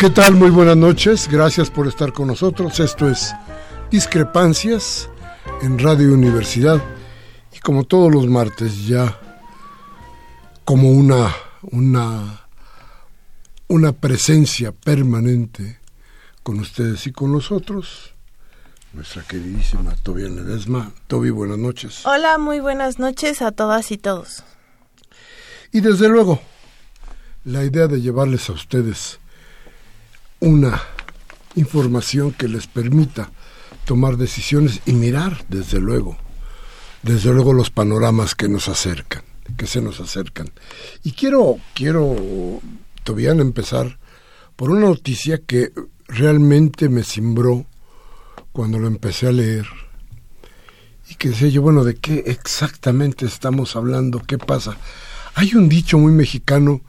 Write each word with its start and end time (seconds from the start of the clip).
¿Qué 0.00 0.08
tal? 0.08 0.34
Muy 0.34 0.48
buenas 0.48 0.78
noches. 0.78 1.28
Gracias 1.30 1.68
por 1.68 1.86
estar 1.86 2.14
con 2.14 2.28
nosotros. 2.28 2.80
Esto 2.80 3.06
es 3.06 3.34
Discrepancias 3.90 5.10
en 5.60 5.78
Radio 5.78 6.14
Universidad. 6.14 6.82
Y 7.54 7.58
como 7.58 7.84
todos 7.84 8.10
los 8.10 8.26
martes 8.26 8.86
ya 8.86 9.20
como 10.64 10.90
una 10.90 11.30
una 11.60 12.46
una 13.68 13.92
presencia 13.92 14.72
permanente 14.72 15.78
con 16.42 16.60
ustedes 16.60 17.06
y 17.06 17.12
con 17.12 17.32
nosotros. 17.32 18.14
Nuestra 18.94 19.22
queridísima 19.24 19.94
Toby 19.96 20.30
Ledesma. 20.30 20.94
Toby, 21.08 21.28
buenas 21.28 21.58
noches. 21.58 22.06
Hola, 22.06 22.38
muy 22.38 22.60
buenas 22.60 22.98
noches 22.98 23.42
a 23.42 23.52
todas 23.52 23.92
y 23.92 23.98
todos. 23.98 24.44
Y 25.72 25.82
desde 25.82 26.08
luego, 26.08 26.40
la 27.44 27.64
idea 27.64 27.86
de 27.86 28.00
llevarles 28.00 28.48
a 28.48 28.54
ustedes 28.54 29.20
una 30.40 30.82
información 31.54 32.32
que 32.32 32.48
les 32.48 32.66
permita 32.66 33.30
tomar 33.84 34.16
decisiones 34.16 34.80
y 34.86 34.92
mirar, 34.92 35.44
desde 35.48 35.80
luego, 35.80 36.16
desde 37.02 37.32
luego 37.32 37.52
los 37.52 37.70
panoramas 37.70 38.34
que 38.34 38.48
nos 38.48 38.68
acercan, 38.68 39.22
que 39.56 39.66
se 39.66 39.80
nos 39.80 40.00
acercan. 40.00 40.50
Y 41.02 41.12
quiero, 41.12 41.56
quiero, 41.74 42.16
todavía 43.04 43.32
empezar 43.32 43.98
por 44.56 44.70
una 44.70 44.86
noticia 44.86 45.38
que 45.38 45.72
realmente 46.08 46.88
me 46.88 47.04
cimbró 47.04 47.66
cuando 48.52 48.78
lo 48.78 48.86
empecé 48.86 49.26
a 49.26 49.32
leer. 49.32 49.66
Y 51.08 51.16
que 51.16 51.30
decía 51.30 51.48
yo, 51.48 51.62
bueno, 51.62 51.82
¿de 51.82 51.96
qué 51.96 52.24
exactamente 52.26 53.26
estamos 53.26 53.74
hablando? 53.74 54.20
¿Qué 54.20 54.38
pasa? 54.38 54.76
Hay 55.34 55.54
un 55.54 55.68
dicho 55.68 55.98
muy 55.98 56.12
mexicano, 56.12 56.82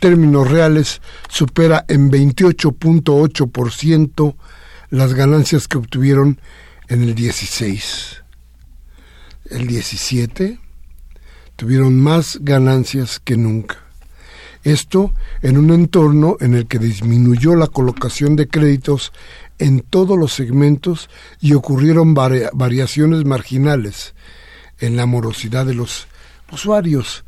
términos 0.00 0.50
reales 0.50 1.00
supera 1.28 1.84
en 1.86 2.10
28.8% 2.10 4.34
las 4.90 5.14
ganancias 5.14 5.68
que 5.68 5.78
obtuvieron 5.78 6.40
en 6.88 7.02
el 7.02 7.14
16. 7.14 8.24
El 9.50 9.68
17 9.68 10.58
tuvieron 11.56 12.00
más 12.00 12.38
ganancias 12.40 13.20
que 13.20 13.36
nunca. 13.36 13.78
Esto 14.62 15.14
en 15.42 15.56
un 15.56 15.70
entorno 15.70 16.36
en 16.40 16.54
el 16.54 16.66
que 16.66 16.78
disminuyó 16.78 17.54
la 17.54 17.66
colocación 17.66 18.36
de 18.36 18.48
créditos 18.48 19.12
en 19.58 19.80
todos 19.80 20.18
los 20.18 20.32
segmentos 20.32 21.08
y 21.40 21.54
ocurrieron 21.54 22.14
variaciones 22.14 23.24
marginales 23.24 24.14
en 24.78 24.96
la 24.96 25.06
morosidad 25.06 25.66
de 25.66 25.74
los 25.74 26.08
usuarios. 26.52 27.24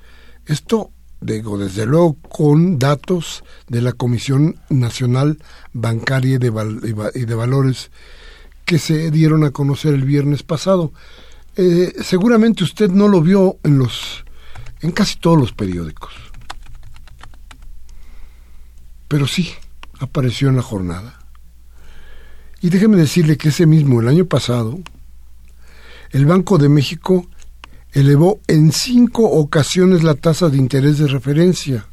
Esto 0.47 0.91
digo, 1.22 1.56
desde 1.56 1.87
luego 1.87 2.15
con 2.15 2.78
datos 2.78 3.44
de 3.69 3.81
la 3.81 3.93
Comisión 3.93 4.56
Nacional 4.69 5.38
Bancaria 5.72 6.37
y 6.37 6.38
de, 6.38 7.10
y 7.15 7.25
de 7.25 7.34
Valores 7.34 7.91
que 8.65 8.78
se 8.78 9.10
dieron 9.10 9.44
a 9.44 9.50
conocer 9.50 9.94
el 9.94 10.05
viernes 10.05 10.43
pasado. 10.43 10.93
Eh, 11.56 11.93
seguramente 12.02 12.64
usted 12.64 12.91
no 12.91 13.08
lo 13.08 13.20
vio 13.20 13.58
en 13.62 13.79
los 13.79 14.25
en 14.81 14.91
casi 14.91 15.17
todos 15.17 15.38
los 15.38 15.52
periódicos, 15.52 16.12
pero 19.06 19.29
sí 19.29 19.50
apareció 20.00 20.49
en 20.49 20.56
la 20.56 20.62
jornada. 20.62 21.20
Y 22.61 22.70
déjeme 22.70 22.97
decirle 22.97 23.37
que 23.37 23.50
ese 23.50 23.67
mismo, 23.67 24.00
el 24.00 24.08
año 24.08 24.25
pasado, 24.26 24.81
el 26.11 26.26
Banco 26.26 26.58
de 26.58 26.69
México 26.69 27.29
elevó 27.93 28.41
en 28.49 28.73
cinco 28.73 29.31
ocasiones 29.31 30.03
la 30.03 30.15
tasa 30.15 30.49
de 30.49 30.59
interés 30.59 30.99
de 30.99 31.06
referencia, 31.06 31.87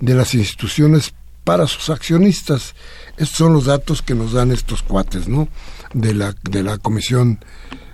de 0.00 0.14
las 0.14 0.34
instituciones 0.34 1.12
para 1.44 1.66
sus 1.66 1.90
accionistas. 1.90 2.74
Estos 3.18 3.36
son 3.36 3.52
los 3.52 3.66
datos 3.66 4.00
que 4.00 4.14
nos 4.14 4.32
dan 4.32 4.50
estos 4.50 4.82
cuates, 4.82 5.28
¿no? 5.28 5.48
De 5.92 6.14
la, 6.14 6.34
de 6.50 6.62
la 6.62 6.78
Comisión 6.78 7.44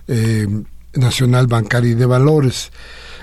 eh, 0.06 0.46
Nacional 0.92 1.48
Bancaria 1.48 1.90
y 1.90 1.94
de 1.94 2.06
Valores. 2.06 2.70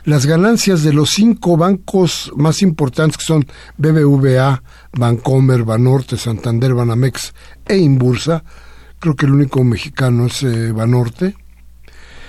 Las 0.03 0.25
ganancias 0.25 0.81
de 0.81 0.94
los 0.94 1.12
cinco 1.12 1.57
bancos 1.57 2.31
más 2.36 2.63
importantes 2.63 3.18
que 3.18 3.24
son 3.24 3.45
BBVA, 3.77 4.63
Bancomer, 4.94 5.63
Banorte, 5.63 6.18
Santander, 6.18 6.74
Banamex 6.74 7.36
e 7.68 7.77
Inbursa, 7.77 8.44
creo 8.98 9.15
que 9.15 9.27
el 9.27 9.33
único 9.33 9.63
mexicano 9.63 10.25
es 10.25 10.42
eh, 10.42 10.71
Banorte. 10.71 11.36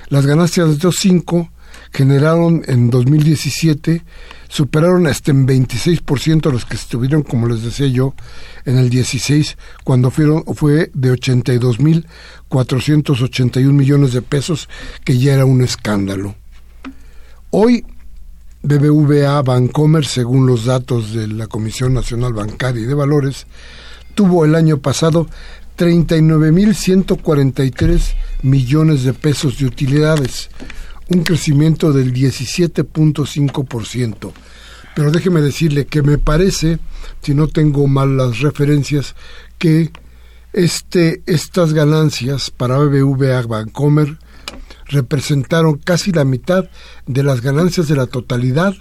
Las 0.08 0.26
ganancias 0.26 0.68
de 0.68 0.74
estos 0.74 0.96
cinco 1.00 1.50
generaron 1.92 2.62
en 2.66 2.90
2017, 2.90 4.04
superaron 4.48 5.06
hasta 5.06 5.30
en 5.30 5.48
26% 5.48 6.52
los 6.52 6.66
que 6.66 6.76
estuvieron, 6.76 7.22
como 7.22 7.48
les 7.48 7.62
decía 7.62 7.86
yo, 7.86 8.14
en 8.66 8.76
el 8.76 8.90
16, 8.90 9.56
cuando 9.82 10.10
fueron, 10.10 10.44
fue 10.54 10.90
de 10.92 11.10
82.481 11.10 13.72
millones 13.72 14.12
de 14.12 14.20
pesos, 14.20 14.68
que 15.04 15.16
ya 15.16 15.32
era 15.32 15.46
un 15.46 15.62
escándalo. 15.62 16.34
Hoy, 17.54 17.84
BBVA 18.62 19.42
Bancomer, 19.42 20.06
según 20.06 20.46
los 20.46 20.64
datos 20.64 21.12
de 21.12 21.28
la 21.28 21.48
Comisión 21.48 21.92
Nacional 21.92 22.32
Bancaria 22.32 22.80
y 22.80 22.86
de 22.86 22.94
Valores, 22.94 23.46
tuvo 24.14 24.46
el 24.46 24.54
año 24.54 24.78
pasado 24.78 25.28
39.143 25.76 28.14
millones 28.40 29.04
de 29.04 29.12
pesos 29.12 29.58
de 29.58 29.66
utilidades, 29.66 30.48
un 31.10 31.24
crecimiento 31.24 31.92
del 31.92 32.14
17.5%. 32.14 34.32
Pero 34.96 35.10
déjeme 35.10 35.42
decirle 35.42 35.84
que 35.84 36.00
me 36.00 36.16
parece, 36.16 36.78
si 37.20 37.34
no 37.34 37.48
tengo 37.48 37.86
mal 37.86 38.16
las 38.16 38.40
referencias, 38.40 39.14
que 39.58 39.92
este, 40.54 41.22
estas 41.26 41.74
ganancias 41.74 42.50
para 42.50 42.78
BBVA 42.78 43.42
Bancomer 43.42 44.16
representaron 44.86 45.78
casi 45.78 46.12
la 46.12 46.24
mitad 46.24 46.68
de 47.06 47.22
las 47.22 47.40
ganancias 47.40 47.88
de 47.88 47.96
la 47.96 48.06
totalidad 48.06 48.74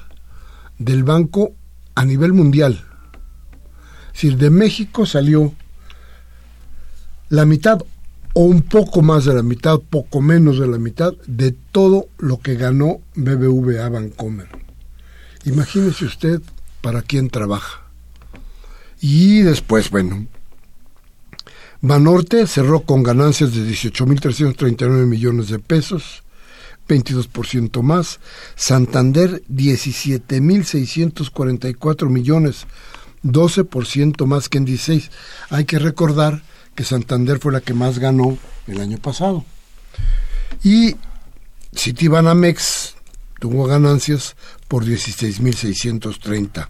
del 0.77 1.03
banco 1.03 1.53
a 1.95 2.06
nivel 2.06 2.33
mundial. 2.33 2.86
Es 4.07 4.13
decir, 4.13 4.38
de 4.38 4.50
México 4.50 5.06
salió 5.06 5.53
la 7.30 7.45
mitad 7.45 7.81
o 8.33 8.44
un 8.44 8.62
poco 8.62 9.01
más 9.01 9.25
de 9.25 9.33
la 9.33 9.44
mitad, 9.44 9.80
poco 9.80 10.21
menos 10.21 10.59
de 10.59 10.68
la 10.68 10.77
mitad 10.77 11.13
de 11.27 11.51
todo 11.71 12.07
lo 12.18 12.39
que 12.39 12.56
ganó 12.56 13.01
BBVA 13.15 13.89
Bancomer. 13.89 14.48
Imagínese 15.45 16.06
usted 16.06 16.42
para 16.81 17.01
quién 17.01 17.30
trabaja. 17.30 17.81
Y 19.01 19.42
después, 19.42 19.89
bueno, 19.89 20.27
Banorte 21.81 22.45
cerró 22.45 22.81
con 22.81 23.01
ganancias 23.01 23.56
de 23.56 23.62
18.339 23.62 25.07
millones 25.07 25.48
de 25.50 25.57
pesos, 25.57 26.22
22% 26.88 27.81
más. 27.81 28.19
Santander, 28.56 29.42
17.644 29.50 32.07
millones, 32.07 32.68
12% 33.24 34.28
más 34.28 34.48
que 34.48 34.60
en 34.60 34.66
16. 34.66 35.10
Hay 35.50 35.66
que 35.66 35.80
recordar 35.80 36.44
que 36.75 36.83
Santander 36.83 37.39
fue 37.39 37.51
la 37.51 37.62
que 37.62 37.74
más 37.74 37.98
ganó 37.98 38.38
el 38.68 38.80
año 38.80 39.00
pasado. 39.00 39.44
Y 40.63 40.98
Citibanamex 41.75 42.94
tuvo 43.39 43.66
ganancias 43.66 44.36
por 44.68 44.86
16.630. 44.86 46.68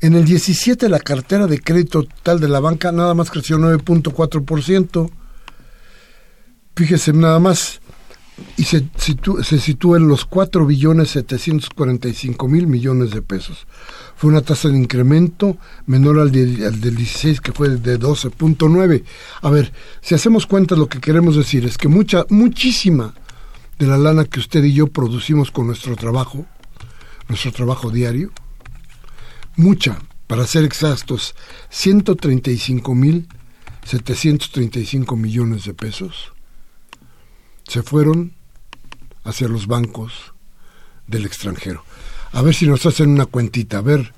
En 0.00 0.14
el 0.14 0.24
17 0.24 0.88
la 0.88 1.00
cartera 1.00 1.46
de 1.46 1.60
crédito 1.60 2.04
total 2.04 2.40
de 2.40 2.48
la 2.48 2.60
banca 2.60 2.92
nada 2.92 3.14
más 3.14 3.30
creció 3.30 3.58
9.4%. 3.58 5.10
Fíjese 6.74 7.12
nada 7.12 7.38
más, 7.38 7.80
y 8.56 8.64
se, 8.64 8.88
se 8.96 9.58
sitúa 9.58 9.98
en 9.98 10.08
los 10.08 10.24
4 10.24 10.64
billones 10.64 11.10
745 11.10 12.48
mil 12.48 12.66
millones 12.66 13.10
de 13.10 13.20
pesos 13.20 13.66
fue 14.20 14.28
una 14.28 14.42
tasa 14.42 14.68
de 14.68 14.76
incremento 14.76 15.56
menor 15.86 16.18
al, 16.20 16.30
del 16.30 16.94
16, 16.94 17.40
que 17.40 17.52
fue 17.52 17.70
de 17.70 17.98
12.9. 17.98 19.02
A 19.40 19.48
ver, 19.48 19.72
si 20.02 20.14
hacemos 20.14 20.46
cuenta, 20.46 20.76
lo 20.76 20.90
que 20.90 21.00
queremos 21.00 21.36
decir 21.36 21.64
es 21.64 21.78
que 21.78 21.88
mucha, 21.88 22.26
muchísima 22.28 23.14
de 23.78 23.86
la 23.86 23.96
lana 23.96 24.26
que 24.26 24.40
usted 24.40 24.62
y 24.62 24.74
yo 24.74 24.88
producimos 24.88 25.50
con 25.50 25.68
nuestro 25.68 25.96
trabajo, 25.96 26.44
nuestro 27.28 27.50
trabajo 27.50 27.88
diario, 27.88 28.30
mucha, 29.60 29.98
para 30.26 30.46
ser 30.46 30.64
exactos, 30.64 31.34
135 31.70 32.94
mil 32.94 33.28
735 33.84 35.16
millones 35.16 35.64
de 35.64 35.74
pesos 35.74 36.32
se 37.66 37.82
fueron 37.82 38.32
hacia 39.24 39.48
los 39.48 39.66
bancos 39.66 40.32
del 41.06 41.26
extranjero. 41.26 41.84
A 42.32 42.40
ver 42.42 42.54
si 42.54 42.66
nos 42.66 42.84
hacen 42.86 43.10
una 43.10 43.26
cuentita, 43.26 43.78
a 43.78 43.82
ver 43.82 44.14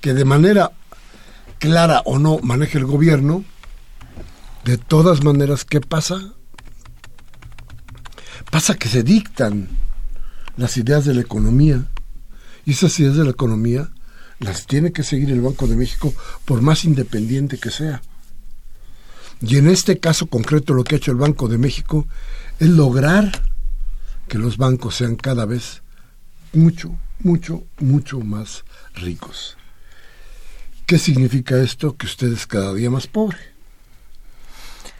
que 0.00 0.14
de 0.14 0.24
manera 0.24 0.72
clara 1.58 2.02
o 2.04 2.18
no 2.18 2.38
maneje 2.38 2.78
el 2.78 2.84
gobierno, 2.84 3.44
de 4.64 4.78
todas 4.78 5.24
maneras, 5.24 5.64
¿qué 5.64 5.80
pasa? 5.80 6.32
Pasa 8.50 8.74
que 8.74 8.88
se 8.88 9.02
dictan 9.02 9.68
las 10.56 10.76
ideas 10.76 11.04
de 11.04 11.14
la 11.14 11.20
economía 11.20 11.86
y 12.64 12.72
esas 12.72 12.98
ideas 13.00 13.16
de 13.16 13.24
la 13.24 13.30
economía 13.30 13.88
las 14.42 14.66
tiene 14.66 14.92
que 14.92 15.02
seguir 15.02 15.30
el 15.30 15.40
Banco 15.40 15.66
de 15.66 15.76
México 15.76 16.12
por 16.44 16.62
más 16.62 16.84
independiente 16.84 17.58
que 17.58 17.70
sea. 17.70 18.02
Y 19.40 19.56
en 19.56 19.68
este 19.68 19.98
caso 19.98 20.26
concreto 20.26 20.74
lo 20.74 20.84
que 20.84 20.94
ha 20.94 20.98
hecho 20.98 21.12
el 21.12 21.16
Banco 21.16 21.48
de 21.48 21.58
México 21.58 22.06
es 22.58 22.68
lograr 22.68 23.50
que 24.28 24.38
los 24.38 24.56
bancos 24.56 24.96
sean 24.96 25.16
cada 25.16 25.46
vez 25.46 25.82
mucho, 26.52 26.96
mucho, 27.20 27.64
mucho 27.78 28.20
más 28.20 28.64
ricos. 28.94 29.56
¿Qué 30.86 30.98
significa 30.98 31.56
esto? 31.58 31.96
Que 31.96 32.06
usted 32.06 32.32
es 32.32 32.46
cada 32.46 32.74
día 32.74 32.90
más 32.90 33.06
pobre. 33.06 33.38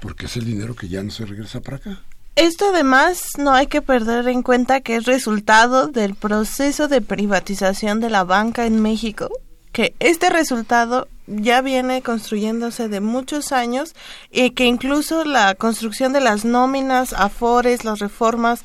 Porque 0.01 0.27
es 0.27 0.37
el 0.37 0.45
dinero 0.45 0.75
que 0.75 0.89
ya 0.89 1.03
no 1.03 1.11
se 1.11 1.27
regresa 1.27 1.61
para 1.61 1.77
acá. 1.77 2.03
Esto 2.35 2.71
además 2.71 3.25
no 3.37 3.53
hay 3.53 3.67
que 3.67 3.83
perder 3.83 4.27
en 4.29 4.43
cuenta 4.43 4.81
que 4.81 4.97
es 4.97 5.05
resultado 5.05 5.89
del 5.89 6.15
proceso 6.15 6.89
de 6.89 7.03
privatización 7.03 8.01
de 8.01 8.09
la 8.09 8.25
banca 8.25 8.65
en 8.65 8.81
México, 8.81 9.29
que 9.71 9.95
este 10.01 10.31
resultado 10.31 11.09
ya 11.27 11.61
viene 11.61 12.03
construyéndose 12.03 12.89
de 12.89 13.01
muchos 13.01 13.53
años 13.53 13.95
y 14.31 14.51
que 14.51 14.65
incluso 14.65 15.25
la 15.25 15.55
construcción 15.55 16.15
de 16.15 16.21
las 16.21 16.47
nóminas, 16.47 17.13
afores, 17.13 17.85
las 17.85 17.99
reformas 17.99 18.63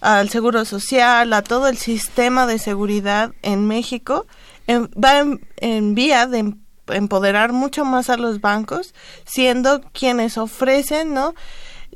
al 0.00 0.28
seguro 0.28 0.66
social, 0.66 1.32
a 1.32 1.42
todo 1.42 1.68
el 1.68 1.78
sistema 1.78 2.46
de 2.46 2.58
seguridad 2.58 3.32
en 3.42 3.66
México, 3.66 4.26
va 4.68 5.24
en, 5.56 5.94
vía 5.94 6.26
de 6.26 6.54
empoderar 6.88 7.52
mucho 7.52 7.84
más 7.84 8.10
a 8.10 8.16
los 8.16 8.40
bancos, 8.40 8.94
siendo 9.24 9.80
quienes 9.92 10.36
ofrecen, 10.36 11.14
¿no? 11.14 11.34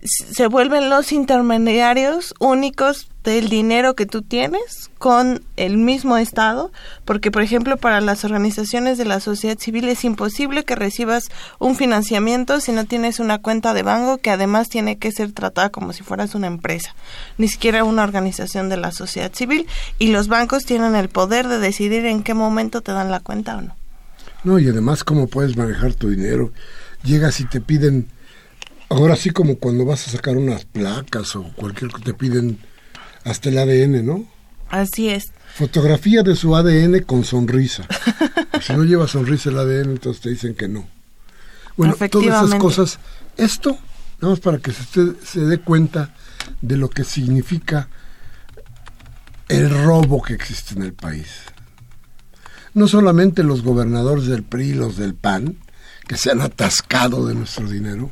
Se 0.02 0.46
vuelven 0.46 0.88
los 0.88 1.12
intermediarios 1.12 2.34
únicos 2.38 3.08
del 3.22 3.50
dinero 3.50 3.94
que 3.94 4.06
tú 4.06 4.22
tienes 4.22 4.90
con 4.98 5.44
el 5.56 5.76
mismo 5.76 6.16
Estado, 6.16 6.72
porque 7.04 7.30
por 7.30 7.42
ejemplo 7.42 7.76
para 7.76 8.00
las 8.00 8.24
organizaciones 8.24 8.96
de 8.96 9.04
la 9.04 9.20
sociedad 9.20 9.58
civil 9.58 9.88
es 9.88 10.04
imposible 10.04 10.64
que 10.64 10.74
recibas 10.74 11.24
un 11.58 11.76
financiamiento 11.76 12.60
si 12.60 12.72
no 12.72 12.86
tienes 12.86 13.20
una 13.20 13.38
cuenta 13.38 13.74
de 13.74 13.82
banco 13.82 14.18
que 14.18 14.30
además 14.30 14.70
tiene 14.70 14.96
que 14.96 15.12
ser 15.12 15.32
tratada 15.32 15.68
como 15.68 15.92
si 15.92 16.02
fueras 16.02 16.34
una 16.34 16.46
empresa, 16.46 16.94
ni 17.36 17.48
siquiera 17.48 17.84
una 17.84 18.04
organización 18.04 18.70
de 18.70 18.78
la 18.78 18.92
sociedad 18.92 19.32
civil, 19.34 19.66
y 19.98 20.08
los 20.08 20.28
bancos 20.28 20.64
tienen 20.64 20.94
el 20.94 21.10
poder 21.10 21.46
de 21.48 21.58
decidir 21.58 22.06
en 22.06 22.22
qué 22.22 22.32
momento 22.32 22.80
te 22.80 22.92
dan 22.92 23.10
la 23.10 23.20
cuenta 23.20 23.58
o 23.58 23.60
no. 23.60 23.76
No, 24.44 24.58
y 24.58 24.66
además 24.68 25.04
cómo 25.04 25.26
puedes 25.26 25.58
manejar 25.58 25.92
tu 25.92 26.08
dinero. 26.08 26.52
Llegas 27.02 27.40
y 27.40 27.44
te 27.44 27.60
piden 27.60 28.08
Ahora 28.90 29.14
sí 29.14 29.30
como 29.30 29.56
cuando 29.56 29.84
vas 29.84 30.06
a 30.08 30.10
sacar 30.10 30.36
unas 30.36 30.64
placas 30.64 31.36
o 31.36 31.44
cualquier 31.54 31.92
que 31.92 32.02
te 32.02 32.12
piden 32.12 32.58
hasta 33.24 33.48
el 33.48 33.58
ADN, 33.58 34.04
¿no? 34.04 34.26
Así 34.68 35.08
es. 35.08 35.32
Fotografía 35.54 36.22
de 36.24 36.34
su 36.34 36.56
ADN 36.56 37.04
con 37.04 37.24
sonrisa. 37.24 37.86
si 38.60 38.72
no 38.72 38.84
lleva 38.84 39.06
sonrisa 39.06 39.50
el 39.50 39.58
ADN, 39.58 39.90
entonces 39.92 40.20
te 40.20 40.30
dicen 40.30 40.56
que 40.56 40.66
no. 40.66 40.88
Bueno, 41.76 41.94
todas 42.10 42.48
esas 42.48 42.60
cosas. 42.60 42.98
Esto, 43.36 43.78
vamos 44.20 44.40
para 44.40 44.58
que 44.58 44.70
usted 44.70 45.14
se 45.24 45.40
dé 45.40 45.58
cuenta 45.58 46.12
de 46.60 46.76
lo 46.76 46.90
que 46.90 47.04
significa 47.04 47.88
el 49.48 49.70
robo 49.70 50.20
que 50.20 50.34
existe 50.34 50.74
en 50.74 50.82
el 50.82 50.94
país. 50.94 51.28
No 52.74 52.88
solamente 52.88 53.44
los 53.44 53.62
gobernadores 53.62 54.26
del 54.26 54.42
PRI, 54.42 54.74
los 54.74 54.96
del 54.96 55.14
PAN, 55.14 55.56
que 56.06 56.16
se 56.16 56.30
han 56.30 56.40
atascado 56.40 57.26
de 57.26 57.34
nuestro 57.34 57.68
dinero, 57.68 58.10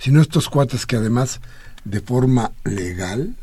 sino 0.00 0.22
estos 0.22 0.48
cuates 0.48 0.86
que 0.86 0.96
además 0.96 1.40
de 1.84 2.00
forma 2.00 2.52
legal, 2.64 3.36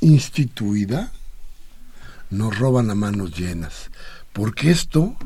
instituida, 0.00 1.10
nos 2.30 2.56
roban 2.56 2.88
a 2.90 2.94
manos 2.94 3.36
llenas. 3.36 3.90
Porque 4.32 4.70
esto, 4.70 5.16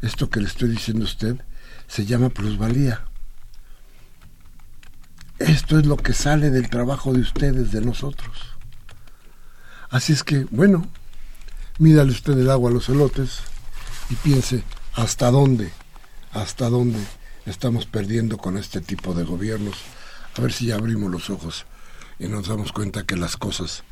esto 0.00 0.30
que 0.30 0.40
le 0.40 0.46
estoy 0.46 0.70
diciendo 0.70 1.04
a 1.04 1.08
usted, 1.08 1.36
se 1.88 2.06
llama 2.06 2.28
plusvalía. 2.28 3.04
Esto 5.40 5.78
es 5.78 5.86
lo 5.86 5.96
que 5.96 6.12
sale 6.12 6.50
del 6.50 6.70
trabajo 6.70 7.12
de 7.12 7.20
ustedes, 7.20 7.72
de 7.72 7.80
nosotros. 7.80 8.36
Así 9.88 10.12
es 10.12 10.22
que, 10.22 10.46
bueno, 10.50 10.86
mídale 11.78 12.12
usted 12.12 12.38
el 12.38 12.50
agua 12.50 12.70
a 12.70 12.74
los 12.74 12.88
elotes 12.88 13.40
y 14.08 14.14
piense 14.14 14.62
hasta 14.94 15.32
dónde, 15.32 15.72
hasta 16.32 16.68
dónde 16.68 17.00
estamos 17.50 17.86
perdiendo 17.86 18.38
con 18.38 18.56
este 18.56 18.80
tipo 18.80 19.12
de 19.12 19.24
gobiernos. 19.24 19.76
A 20.36 20.40
ver 20.40 20.52
si 20.52 20.66
ya 20.66 20.76
abrimos 20.76 21.10
los 21.10 21.30
ojos 21.30 21.66
y 22.18 22.28
nos 22.28 22.48
damos 22.48 22.72
cuenta 22.72 23.04
que 23.04 23.16
las 23.16 23.36
cosas 23.36 23.82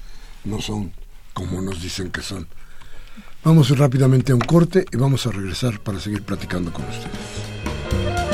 no 0.44 0.60
son 0.60 0.92
como 1.34 1.60
nos 1.60 1.82
dicen 1.82 2.10
que 2.10 2.22
son. 2.22 2.48
Vamos 3.44 3.76
rápidamente 3.76 4.32
a 4.32 4.34
un 4.34 4.40
corte 4.40 4.84
y 4.90 4.96
vamos 4.96 5.26
a 5.26 5.32
regresar 5.32 5.80
para 5.80 6.00
seguir 6.00 6.22
platicando 6.22 6.72
con 6.72 6.84
ustedes. 6.84 8.27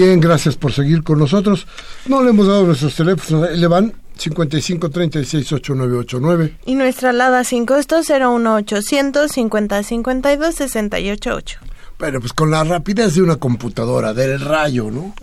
Bien, 0.00 0.20
gracias 0.20 0.54
por 0.54 0.72
seguir 0.72 1.02
con 1.02 1.18
nosotros. 1.18 1.66
No 2.06 2.22
le 2.22 2.30
hemos 2.30 2.46
dado 2.46 2.64
nuestros 2.64 2.94
teléfonos. 2.94 3.50
Le 3.50 3.66
van 3.66 3.92
55 4.16 4.90
36 4.90 5.52
8989. 5.54 6.56
Y 6.66 6.76
nuestra 6.76 7.10
alada 7.10 7.42
sin 7.42 7.66
costo 7.66 7.96
01800 7.98 9.28
50 9.28 9.82
52 9.82 10.54
688. 10.54 11.58
Bueno, 11.98 12.20
pues 12.20 12.32
con 12.32 12.52
la 12.52 12.62
rapidez 12.62 13.16
de 13.16 13.22
una 13.22 13.36
computadora, 13.36 14.14
del 14.14 14.40
rayo, 14.40 14.88
¿no? 14.92 15.16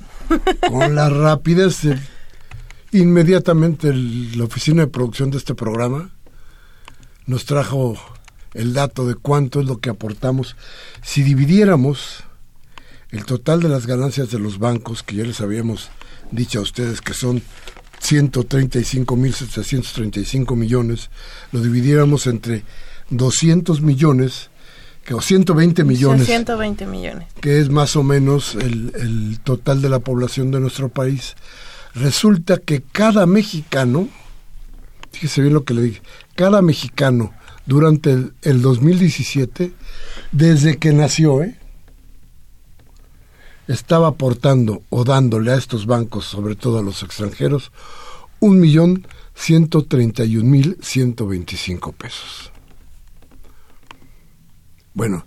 con 0.69 0.93
la 0.93 1.07
rapidez 1.07 1.83
de, 1.83 1.97
inmediatamente 2.91 3.93
la 3.93 4.43
oficina 4.43 4.81
de 4.81 4.87
producción 4.87 5.31
de 5.31 5.37
este 5.37 5.55
programa 5.55 6.09
nos 7.27 7.45
trajo 7.45 7.95
el 8.53 8.73
dato 8.73 9.07
de 9.07 9.15
cuánto 9.15 9.61
es 9.61 9.67
lo 9.67 9.77
que 9.77 9.89
aportamos. 9.89 10.57
Si 11.01 11.23
dividiéramos 11.23 12.25
el 13.15 13.25
total 13.25 13.61
de 13.61 13.69
las 13.69 13.87
ganancias 13.87 14.29
de 14.29 14.39
los 14.39 14.59
bancos, 14.59 15.01
que 15.01 15.15
ya 15.15 15.23
les 15.23 15.39
habíamos 15.39 15.89
dicho 16.31 16.59
a 16.59 16.63
ustedes 16.63 16.99
que 16.99 17.13
son 17.13 17.41
135.735 18.03 20.57
millones, 20.57 21.09
lo 21.53 21.61
dividiéramos 21.61 22.27
entre 22.27 22.65
200 23.11 23.79
millones, 23.81 24.49
que, 25.05 25.13
o 25.13 25.21
120 25.21 25.85
millones. 25.85 26.25
120 26.25 26.85
millones. 26.87 27.29
Que 27.39 27.59
es 27.59 27.69
más 27.69 27.95
o 27.95 28.03
menos 28.03 28.55
el, 28.55 28.91
el 28.95 29.39
total 29.39 29.81
de 29.81 29.87
la 29.87 29.99
población 29.99 30.51
de 30.51 30.59
nuestro 30.59 30.89
país. 30.89 31.35
Resulta 31.93 32.57
que 32.57 32.81
cada 32.81 33.25
mexicano, 33.25 34.09
fíjese 35.13 35.41
bien 35.41 35.53
lo 35.53 35.63
que 35.63 35.73
le 35.73 35.83
dije, 35.83 36.01
cada 36.35 36.61
mexicano 36.61 37.33
durante 37.65 38.11
el, 38.11 38.33
el 38.41 38.61
2017, 38.61 39.71
desde 40.33 40.79
que 40.79 40.91
nació, 40.91 41.43
¿eh? 41.43 41.57
Estaba 43.67 44.07
aportando 44.07 44.83
o 44.89 45.03
dándole 45.03 45.51
a 45.51 45.55
estos 45.55 45.85
bancos, 45.85 46.25
sobre 46.25 46.55
todo 46.55 46.79
a 46.79 46.83
los 46.83 47.03
extranjeros, 47.03 47.71
un 48.39 48.59
millón 48.59 49.07
ciento 49.33 49.85
treinta 49.85 50.23
y 50.23 50.37
un 50.37 50.49
mil 50.49 50.77
ciento 50.81 51.27
veinticinco 51.27 51.91
pesos. 51.91 52.51
Bueno, 54.93 55.25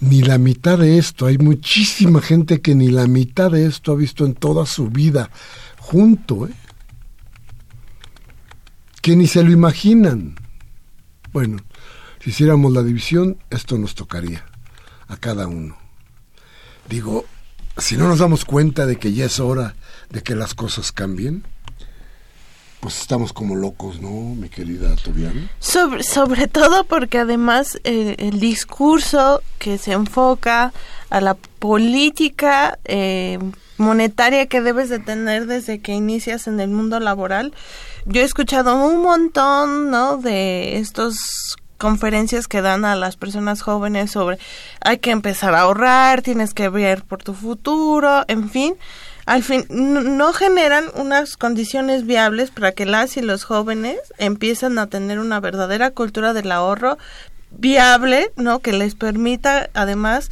ni 0.00 0.22
la 0.22 0.38
mitad 0.38 0.78
de 0.78 0.98
esto, 0.98 1.26
hay 1.26 1.38
muchísima 1.38 2.20
gente 2.20 2.60
que 2.60 2.74
ni 2.74 2.88
la 2.88 3.06
mitad 3.06 3.50
de 3.50 3.66
esto 3.66 3.92
ha 3.92 3.96
visto 3.96 4.24
en 4.24 4.34
toda 4.34 4.66
su 4.66 4.88
vida 4.88 5.30
junto, 5.78 6.46
¿eh? 6.46 6.54
que 9.00 9.14
ni 9.16 9.26
se 9.26 9.42
lo 9.42 9.50
imaginan. 9.50 10.36
Bueno, 11.32 11.58
si 12.20 12.30
hiciéramos 12.30 12.72
la 12.72 12.82
división, 12.82 13.38
esto 13.50 13.76
nos 13.78 13.94
tocaría 13.94 14.44
a 15.08 15.16
cada 15.16 15.46
uno. 15.48 15.76
Digo, 16.88 17.24
si 17.78 17.96
no 17.96 18.08
nos 18.08 18.18
damos 18.18 18.44
cuenta 18.44 18.86
de 18.86 18.96
que 18.96 19.12
ya 19.12 19.24
es 19.24 19.40
hora 19.40 19.74
de 20.10 20.22
que 20.22 20.34
las 20.34 20.54
cosas 20.54 20.92
cambien, 20.92 21.44
pues 22.80 23.00
estamos 23.00 23.32
como 23.32 23.54
locos, 23.54 24.00
¿no, 24.00 24.10
mi 24.10 24.48
querida 24.48 24.96
Tobiana? 24.96 25.48
Sobre, 25.60 26.02
sobre 26.02 26.48
todo 26.48 26.84
porque 26.84 27.18
además 27.18 27.78
eh, 27.84 28.16
el 28.18 28.40
discurso 28.40 29.40
que 29.58 29.78
se 29.78 29.92
enfoca 29.92 30.72
a 31.08 31.20
la 31.20 31.34
política 31.34 32.80
eh, 32.84 33.38
monetaria 33.78 34.46
que 34.46 34.60
debes 34.60 34.88
de 34.88 34.98
tener 34.98 35.46
desde 35.46 35.80
que 35.80 35.92
inicias 35.92 36.48
en 36.48 36.58
el 36.58 36.70
mundo 36.70 36.98
laboral, 36.98 37.54
yo 38.04 38.20
he 38.20 38.24
escuchado 38.24 38.74
un 38.74 39.02
montón, 39.02 39.90
¿no? 39.90 40.16
De 40.16 40.78
estos 40.78 41.56
conferencias 41.82 42.46
que 42.46 42.62
dan 42.62 42.84
a 42.84 42.94
las 42.94 43.16
personas 43.16 43.60
jóvenes 43.60 44.12
sobre 44.12 44.38
hay 44.80 44.98
que 44.98 45.10
empezar 45.10 45.52
a 45.54 45.62
ahorrar, 45.62 46.22
tienes 46.22 46.54
que 46.54 46.68
ver 46.68 47.02
por 47.02 47.24
tu 47.24 47.34
futuro, 47.34 48.24
en 48.28 48.48
fin 48.48 48.76
al 49.26 49.42
fin 49.42 49.66
no 49.68 50.32
generan 50.32 50.84
unas 50.94 51.36
condiciones 51.36 52.06
viables 52.06 52.52
para 52.52 52.70
que 52.70 52.86
las 52.86 53.16
y 53.16 53.20
los 53.20 53.42
jóvenes 53.42 53.98
empiecen 54.18 54.78
a 54.78 54.86
tener 54.86 55.18
una 55.18 55.40
verdadera 55.40 55.90
cultura 55.90 56.32
del 56.32 56.52
ahorro 56.52 56.98
viable, 57.50 58.30
¿no? 58.36 58.60
Que 58.60 58.72
les 58.72 58.94
permita 58.94 59.68
además 59.74 60.30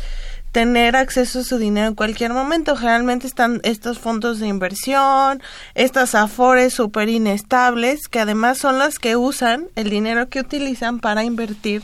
tener 0.52 0.96
acceso 0.96 1.40
a 1.40 1.44
su 1.44 1.58
dinero 1.58 1.88
en 1.88 1.94
cualquier 1.94 2.32
momento. 2.32 2.76
Generalmente 2.76 3.26
están 3.26 3.60
estos 3.62 3.98
fondos 3.98 4.38
de 4.40 4.48
inversión, 4.48 5.42
estas 5.74 6.14
afores 6.14 6.74
súper 6.74 7.08
inestables, 7.08 8.08
que 8.08 8.20
además 8.20 8.58
son 8.58 8.78
las 8.78 8.98
que 8.98 9.16
usan 9.16 9.68
el 9.76 9.90
dinero 9.90 10.28
que 10.28 10.40
utilizan 10.40 11.00
para 11.00 11.24
invertir 11.24 11.82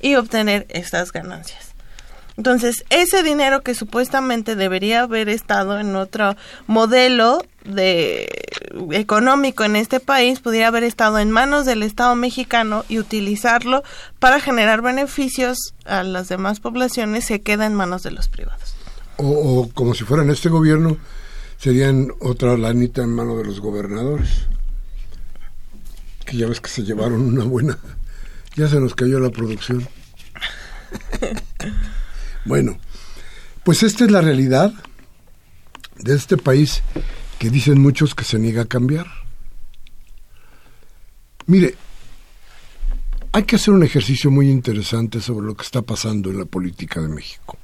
y 0.00 0.16
obtener 0.16 0.66
estas 0.68 1.12
ganancias. 1.12 1.73
Entonces, 2.36 2.84
ese 2.90 3.22
dinero 3.22 3.62
que 3.62 3.74
supuestamente 3.74 4.56
debería 4.56 5.02
haber 5.02 5.28
estado 5.28 5.78
en 5.78 5.94
otro 5.94 6.36
modelo 6.66 7.44
de 7.64 8.28
económico 8.90 9.64
en 9.64 9.76
este 9.76 10.00
país 10.00 10.40
pudiera 10.40 10.68
haber 10.68 10.82
estado 10.82 11.18
en 11.18 11.30
manos 11.30 11.64
del 11.64 11.82
Estado 11.82 12.14
mexicano 12.16 12.84
y 12.88 12.98
utilizarlo 12.98 13.82
para 14.18 14.40
generar 14.40 14.82
beneficios 14.82 15.74
a 15.84 16.02
las 16.02 16.28
demás 16.28 16.60
poblaciones 16.60 17.24
se 17.24 17.40
queda 17.40 17.66
en 17.66 17.74
manos 17.74 18.02
de 18.02 18.10
los 18.10 18.28
privados. 18.28 18.74
O, 19.16 19.70
como 19.72 19.94
si 19.94 20.02
fuera 20.04 20.24
en 20.24 20.30
este 20.30 20.48
gobierno, 20.48 20.96
serían 21.56 22.08
otra 22.20 22.56
lanita 22.58 23.02
en 23.02 23.10
manos 23.10 23.38
de 23.38 23.44
los 23.44 23.60
gobernadores. 23.60 24.46
Que 26.26 26.36
ya 26.36 26.48
ves 26.48 26.60
que 26.60 26.68
se 26.68 26.82
llevaron 26.82 27.20
una 27.20 27.44
buena. 27.44 27.78
Ya 28.56 28.66
se 28.66 28.80
nos 28.80 28.94
cayó 28.94 29.20
la 29.20 29.30
producción. 29.30 29.86
Bueno, 32.44 32.78
pues 33.64 33.82
esta 33.82 34.04
es 34.04 34.10
la 34.10 34.20
realidad 34.20 34.74
de 35.96 36.14
este 36.14 36.36
país 36.36 36.82
que 37.38 37.50
dicen 37.50 37.80
muchos 37.80 38.14
que 38.14 38.24
se 38.24 38.38
niega 38.38 38.62
a 38.62 38.66
cambiar. 38.66 39.06
Mire, 41.46 41.74
hay 43.32 43.44
que 43.44 43.56
hacer 43.56 43.72
un 43.72 43.82
ejercicio 43.82 44.30
muy 44.30 44.50
interesante 44.50 45.20
sobre 45.20 45.46
lo 45.46 45.56
que 45.56 45.64
está 45.64 45.82
pasando 45.82 46.30
en 46.30 46.38
la 46.38 46.44
política 46.44 47.00
de 47.00 47.08
México. 47.08 47.58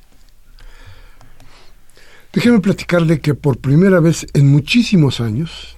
Déjeme 2.33 2.61
platicarle 2.61 3.21
que 3.21 3.35
por 3.35 3.59
primera 3.59 4.01
vez 4.01 4.27
en 4.35 4.49
muchísimos 4.49 5.21
años, 5.21 5.77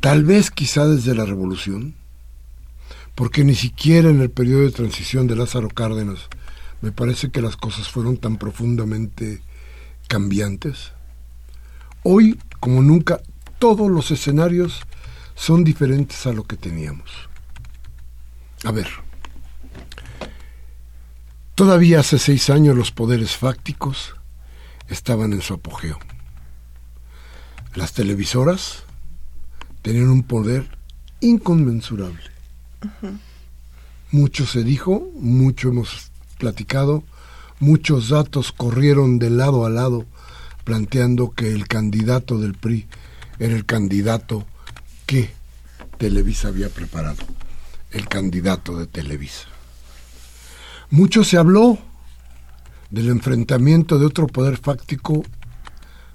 tal 0.00 0.24
vez 0.24 0.50
quizá 0.50 0.86
desde 0.86 1.14
la 1.14 1.24
revolución, 1.24 1.94
porque 3.14 3.44
ni 3.44 3.54
siquiera 3.54 4.08
en 4.08 4.20
el 4.22 4.30
periodo 4.30 4.62
de 4.62 4.70
transición 4.70 5.26
de 5.26 5.36
Lázaro 5.36 5.68
Cárdenas 5.68 6.28
me 6.80 6.92
parece 6.92 7.30
que 7.30 7.42
las 7.42 7.56
cosas 7.56 7.88
fueron 7.88 8.16
tan 8.16 8.36
profundamente 8.36 9.42
cambiantes. 10.08 10.92
Hoy, 12.02 12.38
como 12.58 12.82
nunca, 12.82 13.20
todos 13.58 13.90
los 13.90 14.10
escenarios 14.10 14.80
son 15.34 15.64
diferentes 15.64 16.26
a 16.26 16.32
lo 16.32 16.44
que 16.44 16.56
teníamos. 16.56 17.10
A 18.64 18.72
ver, 18.72 18.88
todavía 21.54 22.00
hace 22.00 22.18
seis 22.18 22.50
años 22.50 22.76
los 22.76 22.90
poderes 22.90 23.36
fácticos 23.36 24.14
estaban 24.88 25.32
en 25.32 25.42
su 25.42 25.54
apogeo. 25.54 25.98
Las 27.74 27.92
televisoras 27.92 28.84
tenían 29.82 30.08
un 30.08 30.22
poder 30.22 30.68
inconmensurable. 31.20 32.22
Mucho 34.10 34.46
se 34.46 34.64
dijo, 34.64 35.08
mucho 35.14 35.68
hemos 35.68 36.09
platicado, 36.40 37.04
muchos 37.60 38.08
datos 38.08 38.50
corrieron 38.50 39.20
de 39.20 39.30
lado 39.30 39.64
a 39.64 39.70
lado 39.70 40.06
planteando 40.64 41.30
que 41.30 41.52
el 41.52 41.68
candidato 41.68 42.38
del 42.38 42.54
PRI 42.54 42.86
era 43.38 43.54
el 43.54 43.66
candidato 43.66 44.46
que 45.06 45.30
Televisa 45.98 46.48
había 46.48 46.68
preparado, 46.68 47.22
el 47.90 48.08
candidato 48.08 48.76
de 48.78 48.86
Televisa. 48.86 49.48
Mucho 50.90 51.24
se 51.24 51.36
habló 51.36 51.78
del 52.90 53.08
enfrentamiento 53.08 53.98
de 53.98 54.06
otro 54.06 54.26
poder 54.26 54.56
fáctico 54.56 55.22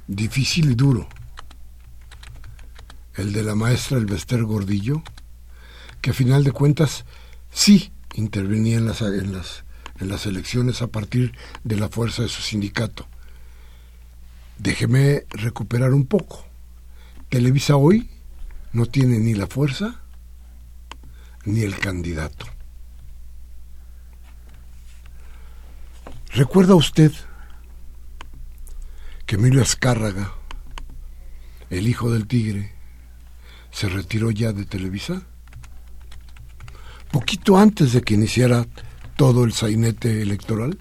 difícil 0.08 0.72
y 0.72 0.76
duro, 0.76 1.08
el 3.16 3.34
de 3.34 3.44
la 3.44 3.56
maestra 3.56 3.98
Elvester 3.98 4.44
Gordillo, 4.44 5.04
que 6.02 6.12
a 6.12 6.14
final 6.14 6.44
de 6.44 6.52
cuentas 6.52 7.06
sí 7.52 7.92
intervenía 8.14 8.78
en 8.78 8.86
las, 8.86 9.02
en 9.02 9.34
las 9.34 9.65
en 10.00 10.10
las 10.10 10.26
elecciones 10.26 10.82
a 10.82 10.88
partir 10.88 11.34
de 11.64 11.78
la 11.78 11.90
fuerza 11.90 12.24
de 12.24 12.30
su 12.30 12.42
sindicato. 12.42 13.08
Déjeme 14.58 15.26
recuperar 15.30 15.94
un 15.94 16.06
poco. 16.06 16.46
Televisa 17.30 17.76
hoy 17.76 18.10
no 18.74 18.86
tiene 18.86 19.20
ni 19.20 19.34
la 19.34 19.48
fuerza 19.48 20.02
ni 21.46 21.62
el 21.62 21.78
candidato. 21.78 22.46
¿Recuerda 26.34 26.76
usted 26.76 27.12
que 29.26 29.36
Emilio 29.36 29.62
Azcárraga, 29.62 30.34
el 31.70 31.88
hijo 31.88 32.12
del 32.12 32.28
tigre, 32.28 32.74
se 33.72 33.88
retiró 33.88 34.32
ya 34.32 34.52
de 34.52 34.66
Televisa? 34.66 35.22
Poquito 37.12 37.58
antes 37.58 37.94
de 37.94 38.02
que 38.02 38.16
iniciara 38.16 38.66
todo 39.16 39.44
el 39.44 39.54
sainete 39.54 40.22
electoral? 40.22 40.78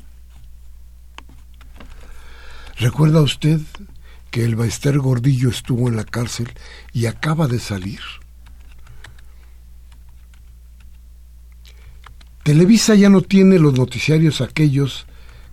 ¿Recuerda 2.76 3.20
usted 3.20 3.60
que 4.30 4.44
el 4.44 4.56
Baester 4.56 4.98
Gordillo 4.98 5.48
estuvo 5.48 5.88
en 5.88 5.96
la 5.96 6.04
cárcel 6.04 6.52
y 6.92 7.06
acaba 7.06 7.46
de 7.46 7.60
salir? 7.60 8.00
Televisa 12.42 12.94
ya 12.94 13.08
no 13.08 13.22
tiene 13.22 13.58
los 13.58 13.78
noticiarios 13.78 14.40
aquellos 14.40 15.06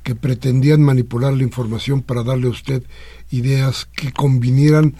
que 0.03 0.15
pretendían 0.15 0.81
manipular 0.81 1.33
la 1.33 1.43
información 1.43 2.01
para 2.01 2.23
darle 2.23 2.47
a 2.47 2.51
usted 2.51 2.83
ideas 3.29 3.87
que 3.95 4.11
convinieran 4.11 4.95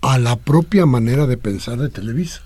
a 0.00 0.18
la 0.18 0.36
propia 0.36 0.86
manera 0.86 1.26
de 1.26 1.36
pensar 1.36 1.78
de 1.78 1.88
Televisa. 1.88 2.42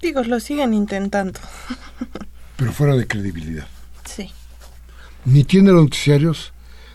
Digo, 0.00 0.22
lo 0.24 0.40
siguen 0.40 0.74
intentando. 0.74 1.38
pero 2.56 2.72
fuera 2.72 2.96
de 2.96 3.06
credibilidad. 3.06 3.66
Sí. 4.04 4.30
Ni 5.24 5.44
tiene 5.44 5.72
los 5.72 5.82
noticiarios, 5.82 6.52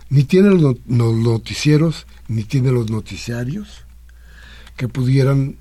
ni 0.09 0.23
tiene 0.23 0.49
los 0.49 0.77
noticieros, 0.87 2.07
ni 2.27 2.43
tiene 2.43 2.71
los 2.71 2.89
noticiarios 2.89 3.85
que 4.77 4.87
pudieran 4.87 5.57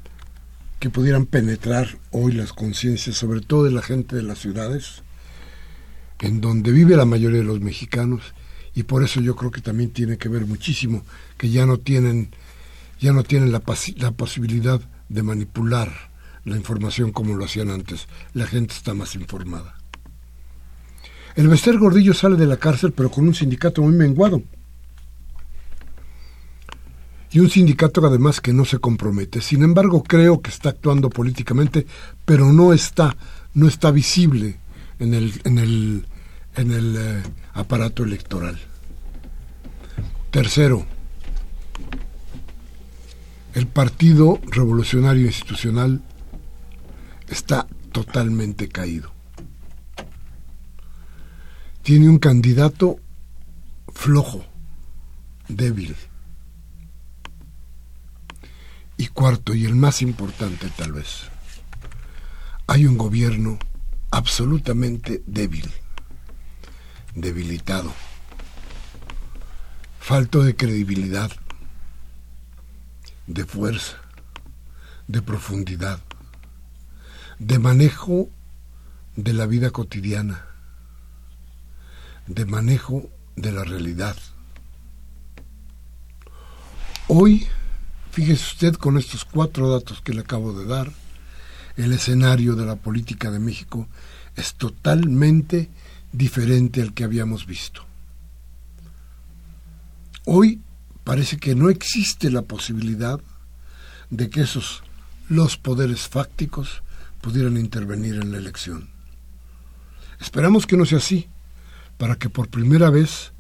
que 0.79 0.89
pudieran 0.89 1.27
penetrar 1.27 1.99
hoy 2.11 2.33
las 2.33 2.55
conciencias, 2.55 3.15
sobre 3.15 3.43
todo 3.43 3.65
de 3.65 3.71
la 3.71 3.83
gente 3.83 4.17
de 4.17 4.23
las 4.23 4.39
ciudades, 4.39 5.03
en 6.21 6.41
donde 6.41 6.73
vive 6.73 6.97
la 6.97 7.05
mayoría 7.05 7.41
de 7.41 7.45
los 7.45 7.61
mexicanos, 7.61 8.23
y 8.75 8.85
por 8.85 9.03
eso 9.03 9.21
yo 9.21 9.37
creo 9.37 9.51
que 9.51 9.61
también 9.61 9.91
tiene 9.91 10.17
que 10.17 10.31
ver 10.31 10.47
muchísimo 10.47 11.05
que 11.37 11.51
ya 11.51 11.67
no 11.67 11.77
tienen 11.77 12.31
ya 13.01 13.13
no 13.13 13.25
tienen 13.25 13.51
la, 13.51 13.63
la 13.97 14.11
posibilidad 14.13 14.81
de 15.09 15.23
manipular 15.23 16.11
la 16.45 16.57
información 16.57 17.13
como 17.13 17.35
lo 17.35 17.45
hacían 17.45 17.71
antes. 17.71 18.07
La 18.35 18.47
gente 18.47 18.75
está 18.75 18.95
más 18.95 19.15
informada. 19.15 19.80
El 21.37 21.49
Bester 21.49 21.79
Gordillo 21.79 22.13
sale 22.13 22.37
de 22.37 22.47
la 22.47 22.57
cárcel, 22.57 22.93
pero 22.93 23.11
con 23.11 23.27
un 23.27 23.35
sindicato 23.35 23.83
muy 23.83 23.93
menguado. 23.93 24.43
Y 27.33 27.39
un 27.39 27.49
sindicato 27.49 28.05
además 28.05 28.41
que 28.41 28.53
no 28.53 28.65
se 28.65 28.79
compromete. 28.79 29.41
Sin 29.41 29.63
embargo, 29.63 30.03
creo 30.03 30.41
que 30.41 30.51
está 30.51 30.71
actuando 30.71 31.11
políticamente, 31.11 31.87
pero 32.25 32.53
no 32.53 32.73
está, 32.73 33.17
no 33.55 33.69
está 33.69 33.93
visible 33.93 34.59
en 34.99 35.15
el, 35.15 35.41
en 35.45 35.59
el, 35.59 36.07
en 36.57 36.73
el 36.73 36.97
eh, 36.99 37.23
aparato 37.53 38.03
electoral. 38.03 38.59
Tercero, 40.33 40.85
el 43.55 43.67
Partido 43.69 44.41
Revolucionario 44.51 45.27
Institucional 45.27 46.03
está 47.29 47.69
totalmente 47.93 48.69
caído 48.69 49.20
tiene 51.83 52.09
un 52.09 52.19
candidato 52.19 53.01
flojo, 53.93 54.45
débil. 55.49 55.97
Y 58.97 59.09
cuarto, 59.09 59.55
y 59.55 59.65
el 59.65 59.75
más 59.75 60.03
importante 60.03 60.69
tal 60.77 60.93
vez, 60.93 61.23
hay 62.67 62.87
un 62.87 62.99
gobierno 62.99 63.59
absolutamente 64.11 65.23
débil, 65.27 65.71
debilitado, 67.15 67.93
falto 69.99 70.43
de 70.43 70.55
credibilidad, 70.55 71.31
de 73.27 73.47
fuerza, 73.47 73.97
de 75.09 75.23
profundidad, 75.23 76.01
de 77.39 77.59
manejo 77.59 78.29
de 79.17 79.33
la 79.33 79.47
vida 79.47 79.71
cotidiana, 79.71 80.50
de 82.31 82.47
manejo 82.47 83.11
de 83.35 83.51
la 83.51 83.65
realidad. 83.65 84.17
Hoy, 87.09 87.49
fíjese 88.13 88.45
usted 88.45 88.75
con 88.75 88.97
estos 88.97 89.25
cuatro 89.25 89.69
datos 89.69 90.01
que 90.01 90.15
le 90.15 90.21
acabo 90.21 90.53
de 90.53 90.65
dar, 90.65 90.93
el 91.77 91.93
escenario 91.93 92.55
de 92.55 92.67
la 92.67 92.77
política 92.77 93.33
de 93.33 93.41
México 93.41 93.89
es 94.37 94.55
totalmente 94.55 95.71
diferente 96.13 96.83
al 96.83 96.95
que 96.95 97.03
habíamos 97.03 97.47
visto. 97.47 97.85
Hoy 100.25 100.61
parece 101.03 101.39
que 101.39 101.57
no 101.57 101.69
existe 101.69 102.31
la 102.31 102.43
posibilidad 102.43 103.21
de 104.11 104.31
que 104.31 104.43
esos 104.43 104.85
los 105.29 105.57
poderes 105.57 106.09
fácticos 106.09 106.83
pudieran 107.21 107.57
intervenir 107.57 108.17
en 108.17 108.31
la 108.31 108.39
elección. 108.39 108.89
Esperamos 110.21 110.67
que 110.67 110.77
no 110.77 110.85
sea 110.85 110.99
así, 110.99 111.29
para 112.01 112.17
que 112.17 112.31
por 112.31 112.49
primera 112.49 112.89
vez 112.89 113.31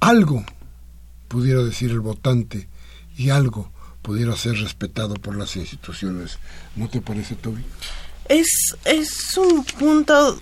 algo 0.00 0.44
pudiera 1.28 1.62
decir 1.62 1.92
el 1.92 2.00
votante 2.00 2.68
y 3.16 3.30
algo 3.30 3.70
pudiera 4.02 4.34
ser 4.34 4.56
respetado 4.56 5.14
por 5.14 5.36
las 5.36 5.54
instituciones. 5.54 6.40
¿No 6.74 6.88
te 6.88 7.00
parece, 7.00 7.36
Toby? 7.36 7.64
Es, 8.28 8.48
es 8.84 9.38
un 9.38 9.62
punto 9.62 10.40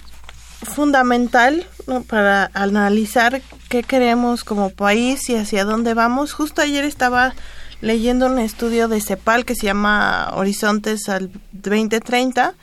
fundamental 0.62 1.66
para 2.08 2.50
analizar 2.54 3.42
qué 3.68 3.82
queremos 3.82 4.42
como 4.42 4.70
país 4.70 5.28
y 5.28 5.36
hacia 5.36 5.66
dónde 5.66 5.92
vamos. 5.92 6.32
Justo 6.32 6.62
ayer 6.62 6.84
estaba 6.84 7.34
leyendo 7.82 8.24
un 8.24 8.38
estudio 8.38 8.88
de 8.88 9.02
CEPAL 9.02 9.44
que 9.44 9.54
se 9.54 9.66
llama 9.66 10.30
Horizontes 10.32 11.10
al 11.10 11.30
2030 11.52 12.54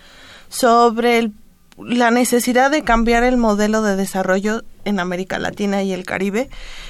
sobre 0.49 1.29
la 1.77 2.11
necesidad 2.11 2.71
de 2.71 2.83
cambiar 2.83 3.23
el 3.23 3.37
modelo 3.37 3.81
de 3.81 3.95
desarrollo 3.95 4.63
en 4.85 4.99
América 4.99 5.37
Latina 5.39 5.83
y 5.83 5.93
el 5.93 6.05
Caribe. 6.05 6.49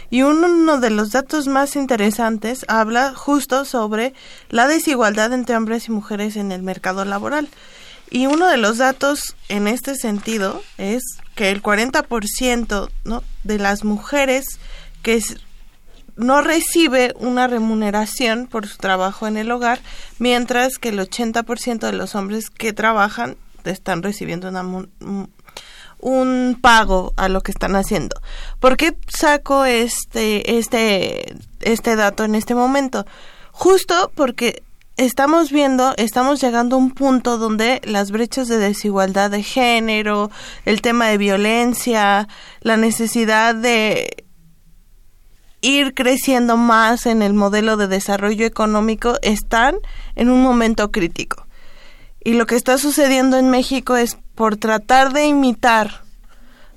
Y 0.10 0.22
uno 0.22 0.80
de 0.80 0.90
los 0.90 1.12
datos 1.12 1.48
más 1.48 1.76
interesantes 1.76 2.66
habla 2.68 3.14
justo 3.14 3.66
sobre 3.66 4.14
la 4.50 4.68
desigualdad 4.68 5.34
entre 5.34 5.58
hombres 5.58 5.88
y 5.88 5.92
mujeres 5.92 6.36
en 6.36 6.52
el 6.52 6.64
mercado 6.64 7.04
laboral. 7.06 7.50
Y 8.10 8.28
uno 8.28 8.48
de 8.48 8.58
los 8.58 8.78
datos 8.78 9.36
en 9.50 9.68
este 9.68 9.96
sentido 9.96 10.62
es 10.78 11.04
que 11.36 11.52
el 11.52 11.62
40% 11.62 12.90
¿no? 13.04 13.24
de 13.44 13.60
las 13.60 13.84
mujeres 13.84 14.46
que 15.02 15.22
no 16.16 16.42
recibe 16.42 17.14
una 17.20 17.48
remuneración 17.48 18.48
por 18.48 18.66
su 18.68 18.78
trabajo 18.78 19.28
en 19.28 19.38
el 19.38 19.52
hogar, 19.52 19.82
mientras 20.20 20.78
que 20.78 20.90
el 20.90 21.00
80% 21.00 21.80
de 21.80 21.94
los 21.94 22.16
hombres 22.16 22.50
que 22.50 22.74
trabajan 22.74 23.38
están 23.66 24.04
recibiendo 24.04 24.50
un 26.00 26.60
pago 26.62 27.14
a 27.18 27.30
lo 27.30 27.42
que 27.42 27.52
están 27.52 27.76
haciendo. 27.76 28.22
¿Por 28.60 28.78
qué 28.78 28.98
saco 29.08 29.66
este, 29.66 30.58
este, 30.58 31.36
este 31.62 31.96
dato 31.96 32.24
en 32.24 32.36
este 32.36 32.56
momento? 32.56 33.06
Justo 33.52 34.12
porque 34.16 34.64
estamos 34.98 35.52
viendo, 35.52 35.94
estamos 35.98 36.42
llegando 36.42 36.76
a 36.76 36.80
un 36.80 36.92
punto 36.92 37.38
donde 37.38 37.82
las 37.84 38.12
brechas 38.12 38.48
de 38.48 38.58
desigualdad 38.58 39.32
de 39.32 39.44
género, 39.44 40.30
el 40.66 40.82
tema 40.82 41.08
de 41.08 41.18
violencia, 41.18 42.28
la 42.62 42.78
necesidad 42.78 43.56
de 43.56 44.26
ir 45.62 45.94
creciendo 45.94 46.58
más 46.58 47.06
en 47.06 47.22
el 47.22 47.34
modelo 47.34 47.78
de 47.78 47.88
desarrollo 47.88 48.46
económico 48.46 49.16
están 49.22 49.78
en 50.16 50.30
un 50.30 50.42
momento 50.42 50.92
crítico. 50.92 51.47
Y 52.28 52.34
lo 52.34 52.46
que 52.46 52.58
está 52.58 52.78
sucediendo 52.78 53.38
en 53.38 53.50
México 53.50 53.96
es 53.96 54.18
por 54.36 54.58
tratar 54.58 55.14
de 55.14 55.28
imitar 55.28 56.02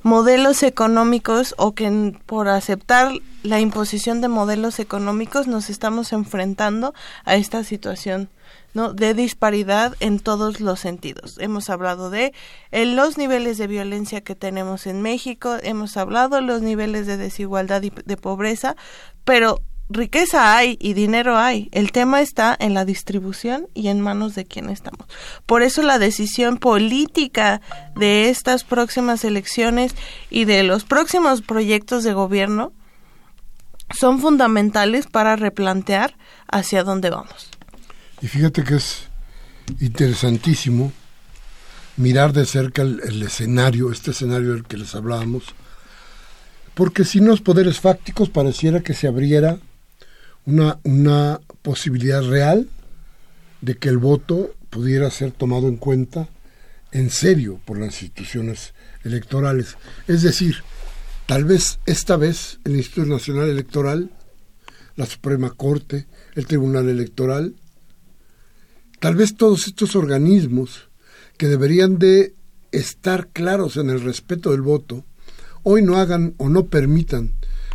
modelos 0.05 0.63
económicos 0.63 1.57
o 1.59 1.75
que 1.75 2.17
por 2.25 2.47
aceptar 2.47 3.15
la 3.43 3.59
imposición 3.59 4.21
de 4.21 4.29
modelos 4.29 4.79
económicos 4.79 5.49
nos 5.49 5.69
estamos 5.69 6.13
enfrentando 6.13 6.95
a 7.25 7.35
esta 7.35 7.65
situación 7.65 8.29
¿no? 8.75 8.93
de 8.93 9.13
disparidad 9.13 9.97
en 9.99 10.21
todos 10.21 10.61
los 10.61 10.79
sentidos. 10.79 11.37
Hemos 11.41 11.69
hablado 11.69 12.11
de 12.11 12.33
los 12.71 13.19
niveles 13.19 13.59
de 13.59 13.67
violencia 13.67 14.21
que 14.21 14.37
tenemos 14.37 14.87
en 14.87 15.03
México, 15.03 15.57
hemos 15.65 15.97
hablado 15.97 16.37
de 16.37 16.43
los 16.43 16.63
niveles 16.63 17.09
de 17.09 17.17
desigualdad 17.17 17.83
y 17.83 17.91
de 17.91 18.17
pobreza, 18.17 18.77
pero 19.25 19.59
riqueza 19.91 20.57
hay 20.57 20.79
y 20.81 20.95
dinero 20.95 21.37
hay. 21.37 21.69
El 21.73 21.93
tema 21.93 22.23
está 22.23 22.57
en 22.59 22.73
la 22.73 22.85
distribución 22.85 23.67
y 23.75 23.89
en 23.89 24.01
manos 24.01 24.35
de 24.35 24.45
quién 24.47 24.71
estamos. 24.71 25.07
Por 25.45 25.63
eso 25.63 25.83
la 25.83 25.99
decisión 25.99 26.57
política 26.57 27.61
de 27.97 28.31
estas 28.31 28.65
próximas 28.65 29.25
elecciones 29.25 29.95
y 30.31 30.45
de 30.45 30.63
los 30.63 30.85
próximos 30.85 31.43
proyectos 31.43 32.05
de 32.05 32.15
gobierno 32.15 32.73
son 33.99 34.21
fundamentales 34.21 35.07
para 35.09 35.35
replantear 35.35 36.17
hacia 36.47 36.85
dónde 36.85 37.11
vamos. 37.11 37.51
Y 38.23 38.29
fíjate 38.29 38.63
que 38.63 38.77
es 38.77 39.09
interesantísimo 39.81 40.93
mirar 41.97 42.33
de 42.33 42.47
cerca 42.47 42.83
el, 42.83 43.23
escenario, 43.23 43.91
este 43.91 44.13
escenario 44.13 44.53
del 44.53 44.65
que 44.65 44.77
les 44.77 44.95
hablábamos, 44.95 45.45
porque 46.75 47.05
sin 47.05 47.27
los 47.27 47.41
poderes 47.41 47.81
fácticos 47.81 48.31
pareciera 48.31 48.81
que 48.81 48.95
se 48.95 49.09
abriera 49.09 49.59
una, 50.51 51.41
posibilidad 51.63 52.23
real 52.23 52.69
de 53.61 53.77
que 53.77 53.89
el 53.91 53.99
voto 53.99 54.55
pudiera 54.71 55.11
ser 55.11 55.31
tomado 55.33 55.69
en 55.69 55.77
cuenta 55.77 56.29
en 56.93 57.11
serio 57.11 57.61
por 57.65 57.79
las 57.79 58.03
instituciones 58.03 58.73
electorales. 59.05 59.77
Es 60.09 60.23
decir, 60.23 60.57
tal 61.27 61.45
vez 61.45 61.79
esta 61.87 62.17
vez 62.17 62.59
el 62.65 62.77
Instituto 62.77 63.07
Nacional 63.07 63.51
Electoral, 63.51 64.11
la 64.97 65.07
Suprema 65.07 65.51
Corte, 65.51 66.07
el 66.35 66.47
Tribunal 66.47 66.89
Electoral, 66.89 67.55
tal 68.99 69.17
vez 69.17 69.37
todos 69.37 69.67
estos 69.67 69.95
organismos 69.95 70.89
que 71.37 71.49
deberían 71.49 71.99
de 71.99 72.35
estar 72.73 73.29
claros 73.29 73.77
en 73.77 73.91
el 73.91 74.01
respeto 74.01 74.53
del 74.53 74.63
voto, 74.63 75.05
hoy 75.63 75.83
no 75.83 75.99
hagan 75.99 76.35
o 76.39 76.49
no 76.49 76.67
permitan 76.67 77.35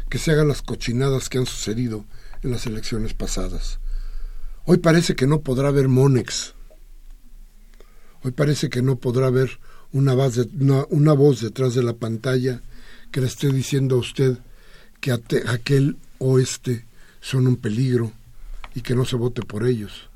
que 0.09 0.17
se 0.17 0.31
hagan 0.31 0.47
las 0.47 0.61
cochinadas 0.61 1.29
que 1.29 1.37
han 1.37 1.45
sucedido 1.45 2.05
en 2.45 2.51
las 2.51 2.65
elecciones 2.67 3.13
pasadas. 3.13 3.79
Hoy 4.65 4.77
parece 4.77 5.15
que 5.15 5.27
no 5.27 5.41
podrá 5.41 5.69
haber 5.69 5.87
Monex. 5.87 6.53
Hoy 8.23 8.31
parece 8.31 8.69
que 8.69 8.81
no 8.81 8.97
podrá 8.97 9.27
haber 9.27 9.59
una 9.91 10.13
voz, 11.13 11.41
detrás 11.41 11.73
de 11.73 11.83
la 11.83 11.93
pantalla 11.93 12.61
que 13.11 13.21
le 13.21 13.27
esté 13.27 13.51
diciendo 13.51 13.95
a 13.95 13.99
usted 13.99 14.37
que 14.99 15.11
aquel 15.11 15.97
o 16.17 16.39
este 16.39 16.85
son 17.19 17.47
un 17.47 17.57
peligro 17.57 18.11
y 18.73 18.81
que 18.81 18.95
no 18.95 19.05
se 19.05 19.15
vote 19.15 19.41
por 19.41 19.65
ellos. 19.65 20.09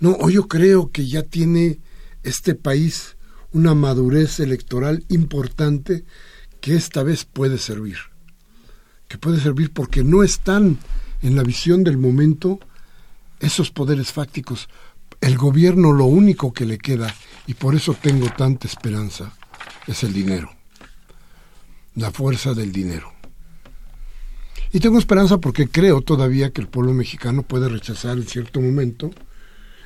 No, 0.00 0.12
hoy 0.12 0.34
yo 0.34 0.48
creo 0.48 0.90
que 0.90 1.06
ya 1.06 1.22
tiene 1.22 1.78
este 2.22 2.54
país 2.54 3.16
una 3.52 3.74
madurez 3.74 4.40
electoral 4.40 5.04
importante 5.08 6.04
que 6.60 6.74
esta 6.74 7.02
vez 7.02 7.24
puede 7.24 7.58
servir 7.58 8.11
que 9.12 9.18
puede 9.18 9.42
servir 9.42 9.74
porque 9.74 10.02
no 10.02 10.22
están 10.22 10.78
en 11.20 11.36
la 11.36 11.42
visión 11.42 11.84
del 11.84 11.98
momento 11.98 12.58
esos 13.40 13.70
poderes 13.70 14.10
fácticos. 14.10 14.70
El 15.20 15.36
gobierno 15.36 15.92
lo 15.92 16.06
único 16.06 16.54
que 16.54 16.64
le 16.64 16.78
queda, 16.78 17.14
y 17.46 17.52
por 17.52 17.74
eso 17.74 17.92
tengo 17.92 18.30
tanta 18.30 18.66
esperanza, 18.66 19.34
es 19.86 20.02
el 20.02 20.14
dinero, 20.14 20.50
la 21.94 22.10
fuerza 22.10 22.54
del 22.54 22.72
dinero. 22.72 23.12
Y 24.72 24.80
tengo 24.80 24.98
esperanza 24.98 25.36
porque 25.36 25.68
creo 25.68 26.00
todavía 26.00 26.50
que 26.50 26.62
el 26.62 26.68
pueblo 26.68 26.94
mexicano 26.94 27.42
puede 27.42 27.68
rechazar 27.68 28.16
en 28.16 28.26
cierto 28.26 28.62
momento 28.62 29.10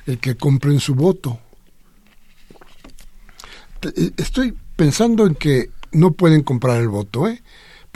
el 0.05 0.19
que 0.19 0.37
compren 0.37 0.79
su 0.79 0.95
voto. 0.95 1.37
Eh, 3.81 4.11
estoy 4.15 4.55
pensando 4.77 5.27
en 5.27 5.35
que 5.35 5.69
no 5.91 6.11
pueden 6.11 6.43
comprar 6.43 6.79
el 6.79 6.87
voto, 6.87 7.27
¿eh? 7.27 7.43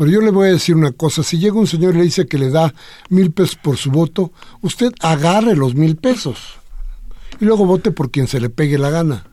Pero 0.01 0.13
yo 0.13 0.21
le 0.21 0.31
voy 0.31 0.47
a 0.47 0.53
decir 0.53 0.75
una 0.75 0.93
cosa, 0.93 1.21
si 1.21 1.37
llega 1.37 1.59
un 1.59 1.67
señor 1.67 1.93
y 1.93 1.99
le 1.99 2.03
dice 2.05 2.25
que 2.25 2.39
le 2.39 2.49
da 2.49 2.73
mil 3.09 3.31
pesos 3.31 3.55
por 3.55 3.77
su 3.77 3.91
voto, 3.91 4.33
usted 4.63 4.91
agarre 4.99 5.55
los 5.55 5.75
mil 5.75 5.95
pesos 5.95 6.55
y 7.39 7.45
luego 7.45 7.67
vote 7.67 7.91
por 7.91 8.09
quien 8.09 8.25
se 8.25 8.39
le 8.39 8.49
pegue 8.49 8.79
la 8.79 8.89
gana. 8.89 9.27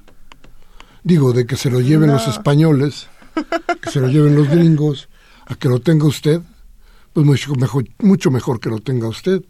Digo, 1.02 1.32
de 1.32 1.46
que 1.46 1.56
se 1.56 1.70
lo 1.70 1.80
lleven 1.80 2.12
los 2.12 2.28
españoles, 2.28 3.08
que 3.80 3.90
se 3.90 3.98
lo 3.98 4.08
lleven 4.08 4.34
los 4.34 4.46
gringos, 4.50 5.08
a 5.46 5.54
que 5.54 5.70
lo 5.70 5.80
tenga 5.80 6.06
usted, 6.06 6.42
pues 7.14 7.24
mucho 7.24 7.54
mejor, 7.54 7.86
mucho 8.00 8.30
mejor 8.30 8.60
que 8.60 8.68
lo 8.68 8.80
tenga 8.80 9.08
usted. 9.08 9.42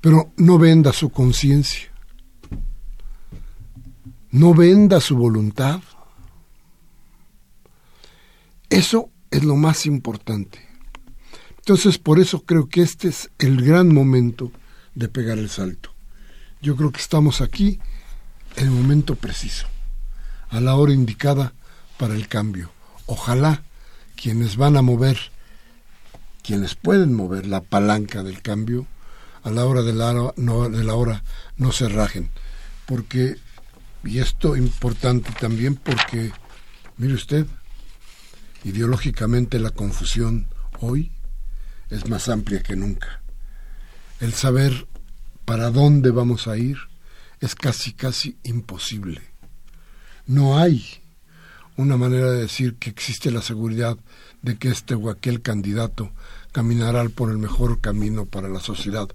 Pero 0.00 0.32
no 0.38 0.56
venda 0.56 0.94
su 0.94 1.10
conciencia. 1.10 1.92
No 4.30 4.54
venda 4.54 5.02
su 5.02 5.18
voluntad. 5.18 5.82
Eso 8.70 9.11
es 9.32 9.42
lo 9.42 9.56
más 9.56 9.86
importante. 9.86 10.60
Entonces, 11.56 11.98
por 11.98 12.20
eso 12.20 12.42
creo 12.42 12.68
que 12.68 12.82
este 12.82 13.08
es 13.08 13.30
el 13.38 13.64
gran 13.64 13.92
momento 13.92 14.52
de 14.94 15.08
pegar 15.08 15.38
el 15.38 15.48
salto. 15.48 15.92
Yo 16.60 16.76
creo 16.76 16.92
que 16.92 17.00
estamos 17.00 17.40
aquí 17.40 17.80
en 18.56 18.66
el 18.66 18.70
momento 18.70 19.16
preciso, 19.16 19.66
a 20.50 20.60
la 20.60 20.76
hora 20.76 20.92
indicada 20.92 21.54
para 21.98 22.14
el 22.14 22.28
cambio. 22.28 22.70
Ojalá 23.06 23.62
quienes 24.16 24.56
van 24.56 24.76
a 24.76 24.82
mover, 24.82 25.18
quienes 26.42 26.74
pueden 26.74 27.14
mover 27.14 27.46
la 27.46 27.62
palanca 27.62 28.22
del 28.22 28.42
cambio, 28.42 28.86
a 29.42 29.50
la 29.50 29.64
hora 29.64 29.82
de 29.82 29.94
la, 29.94 30.12
de 30.12 30.84
la 30.84 30.94
hora 30.94 31.24
no 31.56 31.72
se 31.72 31.88
rajen. 31.88 32.30
Porque, 32.86 33.36
y 34.04 34.18
esto 34.18 34.56
importante 34.56 35.32
también 35.40 35.76
porque, 35.76 36.32
mire 36.98 37.14
usted, 37.14 37.46
ideológicamente 38.64 39.58
la 39.58 39.70
confusión 39.70 40.46
hoy 40.80 41.12
es 41.90 42.08
más 42.08 42.28
amplia 42.28 42.62
que 42.62 42.76
nunca. 42.76 43.22
El 44.20 44.32
saber 44.32 44.86
para 45.44 45.70
dónde 45.70 46.10
vamos 46.10 46.46
a 46.46 46.56
ir 46.56 46.78
es 47.40 47.54
casi, 47.54 47.92
casi 47.92 48.36
imposible. 48.44 49.20
No 50.26 50.58
hay 50.58 51.02
una 51.76 51.96
manera 51.96 52.30
de 52.30 52.42
decir 52.42 52.76
que 52.76 52.90
existe 52.90 53.30
la 53.30 53.42
seguridad 53.42 53.96
de 54.42 54.56
que 54.56 54.68
este 54.68 54.94
o 54.94 55.10
aquel 55.10 55.42
candidato 55.42 56.12
caminará 56.52 57.08
por 57.08 57.30
el 57.30 57.38
mejor 57.38 57.80
camino 57.80 58.26
para 58.26 58.48
la 58.48 58.60
sociedad, 58.60 59.08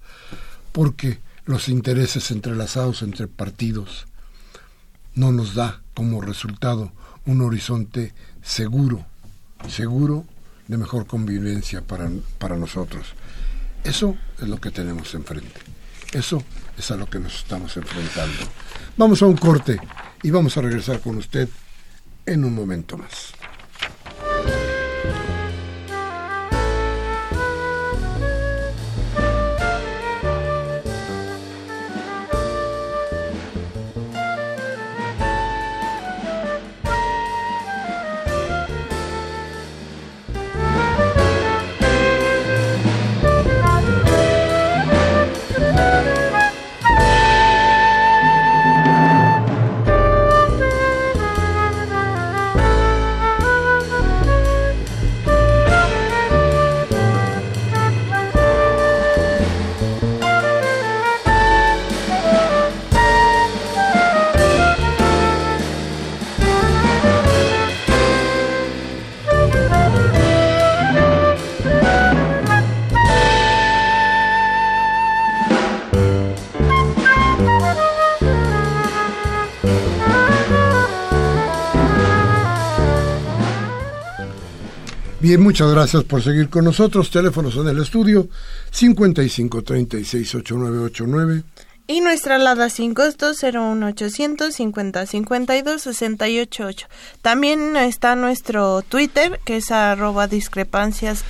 porque 0.72 1.20
los 1.44 1.68
intereses 1.68 2.30
entrelazados 2.30 3.02
entre 3.02 3.26
partidos 3.26 4.06
no 5.14 5.32
nos 5.32 5.54
da 5.54 5.82
como 5.94 6.20
resultado 6.20 6.92
un 7.24 7.40
horizonte 7.42 8.14
seguro, 8.42 9.06
seguro 9.66 10.24
de 10.66 10.76
mejor 10.76 11.06
convivencia 11.06 11.80
para, 11.82 12.10
para 12.38 12.56
nosotros. 12.56 13.14
Eso 13.84 14.16
es 14.40 14.48
lo 14.48 14.60
que 14.60 14.70
tenemos 14.70 15.14
enfrente. 15.14 15.60
Eso 16.12 16.42
es 16.76 16.90
a 16.90 16.96
lo 16.96 17.06
que 17.06 17.18
nos 17.18 17.34
estamos 17.36 17.76
enfrentando. 17.76 18.44
Vamos 18.96 19.22
a 19.22 19.26
un 19.26 19.36
corte 19.36 19.80
y 20.22 20.30
vamos 20.30 20.56
a 20.56 20.62
regresar 20.62 21.00
con 21.00 21.16
usted 21.16 21.48
en 22.26 22.44
un 22.44 22.54
momento 22.54 22.96
más. 22.96 23.32
Muchas 85.36 85.70
gracias 85.70 86.04
por 86.04 86.22
seguir 86.22 86.48
con 86.48 86.64
nosotros. 86.64 87.10
Teléfonos 87.10 87.56
en 87.56 87.68
el 87.68 87.78
estudio 87.78 88.28
55 88.70 89.62
36 89.62 90.34
8989. 90.36 91.42
Y 91.86 92.00
nuestra 92.00 92.36
alada 92.36 92.70
sin 92.70 92.94
costo 92.94 93.32
01800 93.32 94.54
50 94.54 95.06
52 95.06 95.82
688. 95.82 96.86
También 97.20 97.76
está 97.76 98.16
nuestro 98.16 98.80
Twitter 98.82 99.38
que 99.44 99.58
es 99.58 99.70
arroba 99.70 100.28
discrepancias 100.28 101.24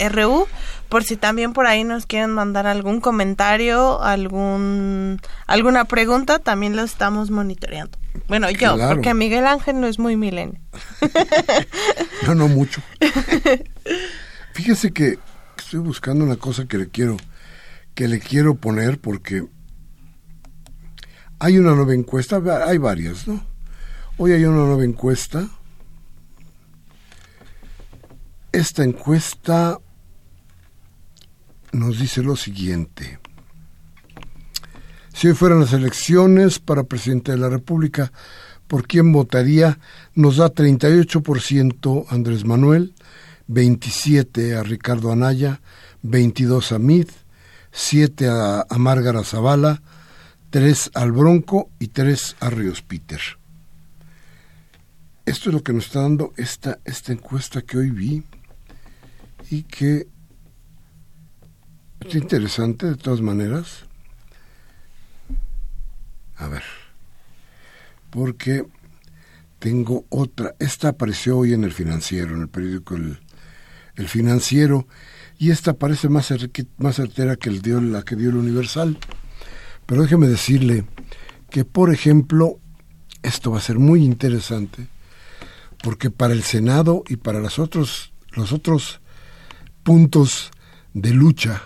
por 0.89 1.03
si 1.03 1.17
también 1.17 1.53
por 1.53 1.67
ahí 1.67 1.83
nos 1.83 2.07
quieren 2.07 2.31
mandar 2.31 2.69
algún 2.69 3.01
comentario, 3.01 4.01
algún 4.01 5.21
alguna 5.47 5.87
pregunta, 5.87 6.39
también 6.39 6.77
lo 6.77 6.83
estamos 6.83 7.31
monitoreando. 7.31 7.99
Bueno, 8.27 8.51
yo, 8.51 8.77
porque 8.89 9.15
Miguel 9.15 9.47
Ángel 9.47 9.81
no 9.81 9.87
es 9.87 9.99
muy 9.99 10.17
milenio. 10.17 10.61
no, 12.27 12.35
no 12.35 12.49
mucho. 12.49 12.83
Fíjese 14.53 14.93
que 14.93 15.19
estoy 15.57 15.81
buscando 15.81 16.25
una 16.25 16.37
cosa 16.37 16.67
que 16.67 16.79
le 16.79 16.89
quiero 16.89 17.17
que 17.95 18.09
le 18.09 18.21
quiero 18.21 18.55
poner 18.55 19.01
porque 19.01 19.45
hay 21.41 21.59
una 21.59 21.75
nueva 21.75 21.95
encuesta, 21.95 22.41
hay 22.67 22.79
varias, 22.79 23.27
¿no? 23.27 23.45
Hoy 24.17 24.33
hay 24.33 24.45
una 24.45 24.65
nueva 24.65 24.85
encuesta. 24.85 25.49
Esta 28.51 28.83
encuesta 28.83 29.79
nos 31.73 31.99
dice 31.99 32.23
lo 32.23 32.37
siguiente. 32.37 33.19
Si 35.19 35.27
hoy 35.27 35.35
fueran 35.35 35.59
las 35.59 35.73
elecciones 35.73 36.61
para 36.61 36.85
presidente 36.85 37.33
de 37.33 37.39
la 37.39 37.49
República, 37.49 38.13
¿por 38.69 38.87
quién 38.87 39.13
votaría? 39.13 39.81
Nos 40.15 40.37
da 40.37 40.55
38% 40.55 42.07
Andrés 42.09 42.45
Manuel, 42.45 42.95
27 43.49 44.55
a 44.55 44.63
Ricardo 44.63 45.11
Anaya, 45.11 45.61
22 46.03 46.71
a 46.71 46.79
Mid, 46.79 47.09
7 47.73 48.29
a, 48.29 48.61
a 48.61 48.79
Márgara 48.79 49.25
Zavala, 49.25 49.83
3 50.51 50.93
al 50.95 51.11
Bronco 51.11 51.69
y 51.81 51.89
3 51.89 52.37
a 52.39 52.51
Ríos 52.51 52.83
Peter. 52.83 53.21
Esto 55.27 55.51
es 55.51 55.53
lo 55.53 55.65
que 55.65 55.73
nos 55.73 55.87
está 55.87 56.03
dando 56.03 56.33
esta, 56.37 56.79
esta 56.85 57.11
encuesta 57.11 57.63
que 57.63 57.79
hoy 57.79 57.91
vi 57.91 58.23
y 59.51 59.65
que 59.65 60.07
es 62.07 62.15
interesante 62.15 62.87
de 62.87 62.95
todas 62.95 63.21
maneras. 63.21 63.88
A 66.39 66.49
ver, 66.49 66.63
porque 68.11 68.65
tengo 69.59 70.05
otra. 70.09 70.55
Esta 70.59 70.89
apareció 70.89 71.39
hoy 71.39 71.53
en 71.53 71.65
el 71.65 71.73
financiero, 71.73 72.35
en 72.35 72.43
el 72.43 72.49
periódico 72.49 72.97
El, 72.97 73.19
Financiero, 74.07 74.87
y 75.39 75.51
esta 75.51 75.75
parece 75.75 76.09
más, 76.09 76.33
más 76.77 76.97
certera 76.97 77.35
que 77.35 77.49
el 77.49 77.63
dio, 77.63 77.81
la 77.81 78.03
que 78.03 78.15
dio 78.15 78.31
el 78.31 78.37
Universal. 78.37 78.97
Pero 79.87 80.03
déjeme 80.03 80.29
decirle 80.29 80.85
que, 81.51 81.65
por 81.65 81.93
ejemplo, 81.93 82.61
esto 83.23 83.51
va 83.51 83.59
a 83.59 83.63
ser 83.63 83.81
muy 83.81 84.05
interesante, 84.05 84.87
porque 85.83 86.11
para 86.11 86.33
el 86.33 86.45
Senado 86.45 87.03
y 87.09 87.17
para 87.17 87.41
los 87.41 87.59
otros, 87.59 88.13
los 88.31 88.53
otros 88.53 89.01
puntos 89.83 90.53
de 90.95 91.11
lucha 91.11 91.63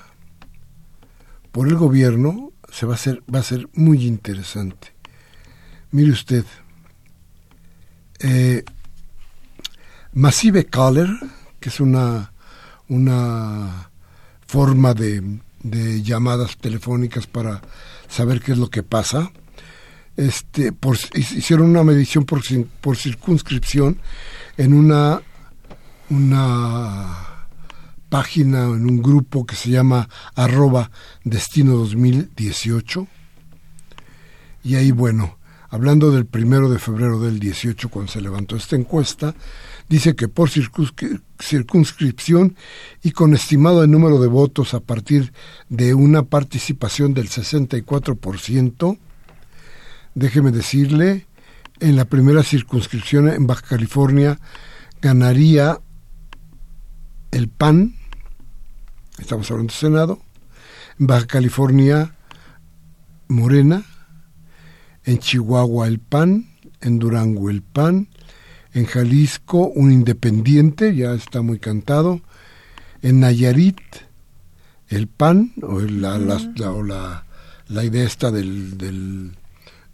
por 1.50 1.68
el 1.68 1.74
gobierno 1.74 2.51
se 2.72 2.86
va 2.86 2.92
a 2.92 2.96
hacer, 2.96 3.22
va 3.32 3.40
a 3.40 3.44
ser 3.44 3.68
muy 3.74 4.06
interesante. 4.06 4.88
Mire 5.90 6.10
usted, 6.10 6.44
eh, 8.20 8.64
Massive 10.14 10.64
Caller, 10.64 11.10
que 11.60 11.68
es 11.68 11.80
una, 11.80 12.32
una 12.88 13.90
forma 14.46 14.94
de, 14.94 15.40
de, 15.62 16.02
llamadas 16.02 16.56
telefónicas 16.56 17.26
para 17.26 17.60
saber 18.08 18.40
qué 18.40 18.52
es 18.52 18.58
lo 18.58 18.70
que 18.70 18.82
pasa, 18.82 19.30
este, 20.16 20.72
hicieron 21.14 21.68
una 21.68 21.84
medición 21.84 22.24
por, 22.24 22.40
por 22.80 22.96
circunscripción 22.96 24.00
en 24.56 24.72
una, 24.72 25.20
una 26.08 27.31
página, 28.12 28.64
en 28.64 28.84
un 28.84 29.02
grupo 29.02 29.46
que 29.46 29.56
se 29.56 29.70
llama 29.70 30.06
arroba 30.34 30.90
destino 31.24 31.78
2018. 31.78 33.08
Y 34.64 34.74
ahí, 34.74 34.90
bueno, 34.90 35.38
hablando 35.70 36.10
del 36.10 36.26
primero 36.26 36.68
de 36.68 36.78
febrero 36.78 37.20
del 37.20 37.40
18 37.40 37.88
cuando 37.88 38.12
se 38.12 38.20
levantó 38.20 38.54
esta 38.54 38.76
encuesta, 38.76 39.34
dice 39.88 40.14
que 40.14 40.28
por 40.28 40.50
circunscripción 40.50 42.54
y 43.02 43.12
con 43.12 43.32
estimado 43.32 43.82
el 43.82 43.90
número 43.90 44.20
de 44.20 44.28
votos 44.28 44.74
a 44.74 44.80
partir 44.80 45.32
de 45.70 45.94
una 45.94 46.24
participación 46.24 47.14
del 47.14 47.30
64%, 47.30 48.98
déjeme 50.14 50.50
decirle, 50.50 51.26
en 51.80 51.96
la 51.96 52.04
primera 52.04 52.42
circunscripción 52.42 53.30
en 53.30 53.46
Baja 53.46 53.68
California 53.68 54.38
ganaría 55.00 55.80
el 57.30 57.48
PAN, 57.48 57.94
estamos 59.22 59.50
hablando 59.50 59.72
del 59.72 59.78
Senado, 59.78 60.20
en 60.98 61.06
Baja 61.06 61.26
California 61.26 62.14
Morena, 63.28 63.84
en 65.04 65.18
Chihuahua 65.18 65.88
el 65.88 65.98
PAN, 65.98 66.50
en 66.80 66.98
Durango 66.98 67.50
el 67.50 67.62
PAN, 67.62 68.08
en 68.74 68.84
Jalisco 68.86 69.68
un 69.68 69.92
independiente, 69.92 70.94
ya 70.94 71.14
está 71.14 71.42
muy 71.42 71.58
cantado, 71.58 72.20
en 73.00 73.20
Nayarit 73.20 73.80
el 74.88 75.08
PAN, 75.08 75.52
o 75.62 75.80
la, 75.80 76.18
la, 76.18 77.24
la, 77.68 77.84
idea 77.84 78.04
esta 78.04 78.30
del, 78.30 78.76
del, 78.76 79.32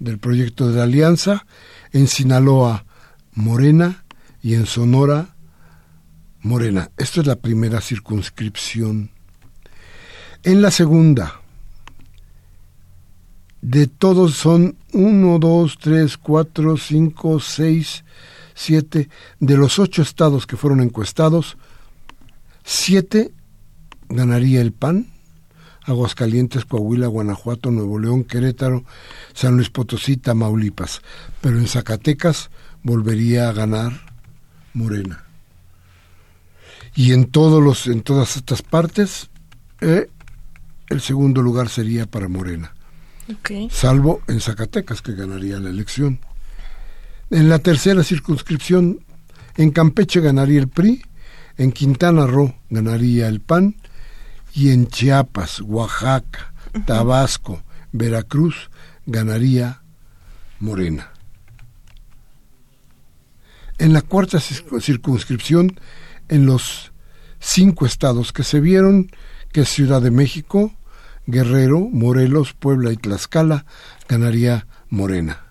del 0.00 0.18
proyecto 0.18 0.68
de 0.68 0.76
la 0.76 0.82
alianza, 0.84 1.46
en 1.92 2.08
Sinaloa 2.08 2.84
Morena. 3.34 4.04
Y 4.42 4.54
en 4.54 4.66
Sonora 4.66 5.34
Morena. 6.40 6.90
Esta 6.96 7.20
es 7.20 7.26
la 7.26 7.36
primera 7.36 7.80
circunscripción. 7.80 9.10
En 10.44 10.62
la 10.62 10.70
segunda, 10.70 11.40
de 13.60 13.86
todos 13.86 14.34
son 14.34 14.76
1, 14.92 15.38
2, 15.38 15.78
3, 15.78 16.16
4, 16.16 16.76
5, 16.76 17.40
6, 17.40 18.04
7. 18.54 19.08
De 19.40 19.56
los 19.56 19.78
ocho 19.78 20.02
estados 20.02 20.46
que 20.46 20.56
fueron 20.56 20.80
encuestados, 20.80 21.56
siete 22.64 23.32
ganaría 24.08 24.60
el 24.60 24.72
PAN. 24.72 25.06
Aguascalientes, 25.84 26.66
Coahuila, 26.66 27.06
Guanajuato, 27.06 27.70
Nuevo 27.70 27.98
León, 27.98 28.24
Querétaro, 28.24 28.84
San 29.32 29.56
Luis 29.56 29.70
Potosí, 29.70 30.18
Tamaulipas. 30.18 31.00
Pero 31.40 31.58
en 31.58 31.66
Zacatecas 31.66 32.50
volvería 32.82 33.48
a 33.48 33.52
ganar 33.52 33.92
Morena. 34.74 35.24
Y 36.94 37.12
en, 37.12 37.30
todos 37.30 37.62
los, 37.62 37.86
en 37.86 38.02
todas 38.02 38.36
estas 38.36 38.60
partes, 38.60 39.30
eh, 39.80 40.10
el 40.88 41.00
segundo 41.00 41.42
lugar 41.42 41.68
sería 41.68 42.06
para 42.06 42.28
Morena 42.28 42.72
salvo 43.70 44.22
en 44.26 44.40
Zacatecas, 44.40 45.02
que 45.02 45.14
ganaría 45.14 45.58
la 45.58 45.70
elección. 45.70 46.20
En 47.30 47.48
la 47.48 47.58
tercera 47.58 48.02
circunscripción, 48.02 49.00
en 49.56 49.70
Campeche 49.70 50.20
ganaría 50.20 50.60
el 50.60 50.68
PRI, 50.68 51.02
en 51.56 51.72
Quintana 51.72 52.26
Roo 52.26 52.54
ganaría 52.70 53.28
el 53.28 53.40
PAN, 53.40 53.76
y 54.54 54.70
en 54.70 54.88
Chiapas, 54.88 55.60
Oaxaca, 55.60 56.52
Tabasco, 56.86 57.62
Veracruz 57.92 58.70
ganaría 59.06 59.82
Morena. 60.58 61.12
En 63.76 63.92
la 63.92 64.02
cuarta 64.02 64.40
circunscripción, 64.40 65.78
en 66.28 66.46
los 66.46 66.92
cinco 67.38 67.86
estados 67.86 68.32
que 68.32 68.42
se 68.42 68.60
vieron, 68.60 69.10
que 69.52 69.60
es 69.60 69.68
Ciudad 69.68 70.02
de 70.02 70.10
México, 70.10 70.72
Guerrero, 71.28 71.80
Morelos, 71.80 72.54
Puebla 72.54 72.90
y 72.90 72.96
Tlaxcala 72.96 73.66
ganaría 74.08 74.66
Morena. 74.88 75.42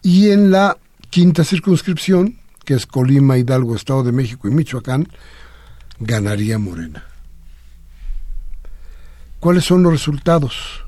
Y 0.00 0.30
en 0.30 0.52
la 0.52 0.78
quinta 1.10 1.42
circunscripción, 1.42 2.38
que 2.64 2.74
es 2.74 2.86
Colima, 2.86 3.36
Hidalgo, 3.36 3.74
Estado 3.74 4.04
de 4.04 4.12
México 4.12 4.46
y 4.46 4.52
Michoacán, 4.52 5.08
ganaría 5.98 6.58
Morena. 6.58 7.04
¿Cuáles 9.40 9.64
son 9.64 9.82
los 9.82 9.90
resultados? 9.90 10.84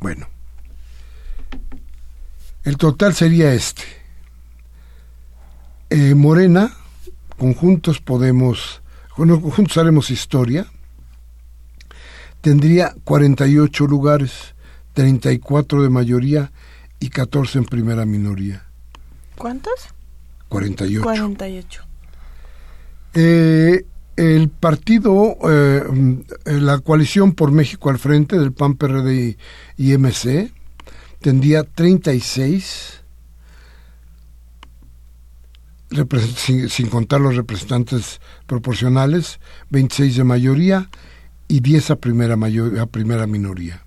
Bueno, 0.00 0.28
el 2.64 2.78
total 2.78 3.14
sería 3.14 3.52
este. 3.52 3.82
Eh, 5.90 6.14
Morena, 6.14 6.72
conjuntos 7.36 8.00
podemos 8.00 8.81
bueno, 9.24 9.40
juntos 9.40 9.78
haremos 9.78 10.10
historia, 10.10 10.66
tendría 12.40 12.92
48 13.04 13.86
lugares, 13.86 14.56
34 14.94 15.84
de 15.84 15.90
mayoría 15.90 16.50
y 16.98 17.08
14 17.08 17.58
en 17.58 17.64
primera 17.66 18.04
minoría. 18.04 18.64
¿Cuántos? 19.38 19.74
48. 20.48 21.04
48. 21.04 21.84
Eh, 23.14 23.86
el 24.16 24.48
partido, 24.48 25.36
eh, 25.48 25.84
la 26.46 26.80
coalición 26.80 27.34
por 27.34 27.52
México 27.52 27.90
al 27.90 28.00
frente 28.00 28.36
del 28.36 28.52
PAN, 28.52 28.74
PRD 28.74 29.14
y, 29.14 29.36
y 29.76 29.96
MC, 29.96 30.50
tendría 31.20 31.62
36 31.62 33.01
sin, 36.36 36.88
contar 36.88 37.20
los 37.20 37.36
representantes 37.36 38.20
proporcionales, 38.46 39.40
26 39.70 40.16
de 40.16 40.24
mayoría 40.24 40.90
y 41.48 41.60
10 41.60 41.90
a 41.92 41.96
primera, 41.96 42.34
a 42.80 42.86
primera 42.86 43.26
minoría. 43.26 43.84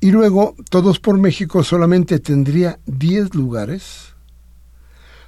Y 0.00 0.10
luego, 0.10 0.56
Todos 0.68 0.98
por 0.98 1.18
México 1.18 1.62
solamente 1.62 2.18
tendría 2.18 2.80
10 2.86 3.34
lugares, 3.34 4.14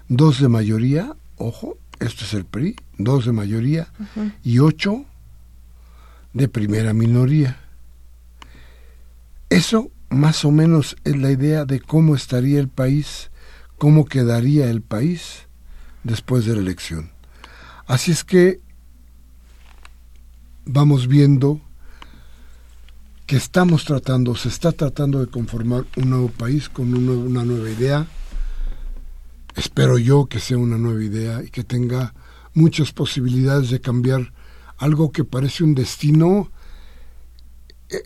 2 0.09 0.41
de 0.41 0.49
mayoría, 0.49 1.15
ojo, 1.37 1.79
esto 2.01 2.25
es 2.25 2.35
el 2.35 2.45
PRI, 2.45 2.77
2 2.99 3.27
de 3.27 3.33
mayoría 3.33 3.89
y 4.43 4.59
8 4.59 5.05
de 6.33 6.49
primera 6.49 6.93
minoría. 6.93 7.61
Eso 9.49 9.91
más 10.11 10.45
o 10.45 10.51
menos 10.51 10.97
es 11.05 11.17
la 11.17 11.31
idea 11.31 11.65
de 11.65 11.81
cómo 11.81 12.15
estaría 12.15 12.59
el 12.59 12.69
país 12.69 13.31
cómo 13.79 14.05
quedaría 14.05 14.71
el 14.71 14.83
país 14.83 15.47
después 16.03 16.45
de 16.45 16.55
la 16.55 16.61
elección. 16.61 17.11
Así 17.87 18.13
es 18.13 18.25
que 18.25 18.61
vamos 20.65 21.07
viendo 21.07 21.61
que 23.27 23.37
estamos 23.37 23.85
tratando, 23.85 24.35
se 24.37 24.49
está 24.49 24.73
tratando 24.73 25.21
de 25.21 25.27
conformar 25.27 25.85
un 25.97 26.11
nuevo 26.11 26.29
país 26.29 26.69
con 26.69 26.95
una 26.95 27.45
nueva 27.45 27.71
idea. 27.71 28.07
Espero 29.57 29.99
yo 29.99 30.27
que 30.27 30.41
sea 30.41 30.59
una 30.59 30.79
nueva 30.79 31.03
idea 31.03 31.43
y 31.43 31.51
que 31.51 31.65
tenga 31.65 32.15
muchas 32.53 32.93
posibilidades 32.93 33.71
de 33.71 33.81
cambiar 33.81 34.33
algo 34.79 35.13
que 35.13 35.25
parece 35.25 35.65
un 35.65 35.75
destino, 35.75 36.51
eh, 37.89 38.03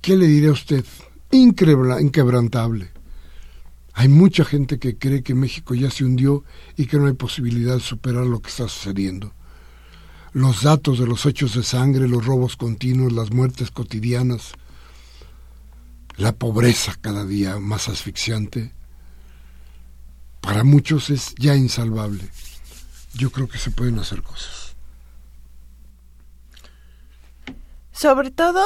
¿qué 0.00 0.16
le 0.16 0.26
diré 0.26 0.48
a 0.48 0.52
usted? 0.52 0.84
Inquebrantable. 1.30 2.90
Hay 3.94 4.08
mucha 4.08 4.44
gente 4.44 4.78
que 4.78 4.96
cree 4.96 5.22
que 5.22 5.34
México 5.34 5.74
ya 5.74 5.90
se 5.90 6.04
hundió 6.04 6.44
y 6.76 6.86
que 6.86 6.98
no 6.98 7.06
hay 7.06 7.12
posibilidad 7.12 7.74
de 7.74 7.80
superar 7.80 8.24
lo 8.26 8.40
que 8.40 8.48
está 8.48 8.68
sucediendo. 8.68 9.32
Los 10.32 10.62
datos 10.62 10.98
de 10.98 11.06
los 11.06 11.26
hechos 11.26 11.54
de 11.54 11.62
sangre, 11.62 12.08
los 12.08 12.24
robos 12.24 12.56
continuos, 12.56 13.12
las 13.12 13.32
muertes 13.32 13.70
cotidianas, 13.70 14.52
la 16.16 16.32
pobreza 16.32 16.96
cada 17.00 17.26
día 17.26 17.58
más 17.58 17.88
asfixiante, 17.88 18.72
para 20.40 20.64
muchos 20.64 21.10
es 21.10 21.34
ya 21.36 21.54
insalvable. 21.54 22.24
Yo 23.14 23.30
creo 23.30 23.46
que 23.46 23.58
se 23.58 23.70
pueden 23.70 23.98
hacer 23.98 24.22
cosas. 24.22 24.74
Sobre 27.92 28.30
todo, 28.30 28.60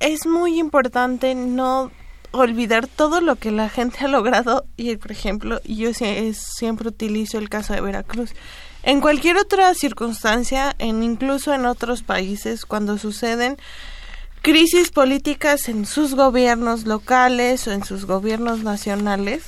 es 0.00 0.26
muy 0.26 0.60
importante 0.60 1.34
no 1.34 1.90
olvidar 2.34 2.86
todo 2.86 3.20
lo 3.20 3.36
que 3.36 3.50
la 3.50 3.68
gente 3.68 4.04
ha 4.04 4.08
logrado 4.08 4.66
y 4.76 4.96
por 4.96 5.12
ejemplo 5.12 5.60
yo 5.64 5.90
siempre 5.94 6.88
utilizo 6.88 7.38
el 7.38 7.48
caso 7.48 7.72
de 7.72 7.80
Veracruz. 7.80 8.32
En 8.82 9.00
cualquier 9.00 9.36
otra 9.36 9.72
circunstancia 9.74 10.74
en 10.78 11.02
incluso 11.02 11.54
en 11.54 11.64
otros 11.64 12.02
países 12.02 12.66
cuando 12.66 12.98
suceden 12.98 13.56
crisis 14.42 14.90
políticas 14.90 15.68
en 15.68 15.86
sus 15.86 16.14
gobiernos 16.14 16.84
locales 16.84 17.66
o 17.66 17.72
en 17.72 17.84
sus 17.84 18.04
gobiernos 18.04 18.62
nacionales 18.62 19.44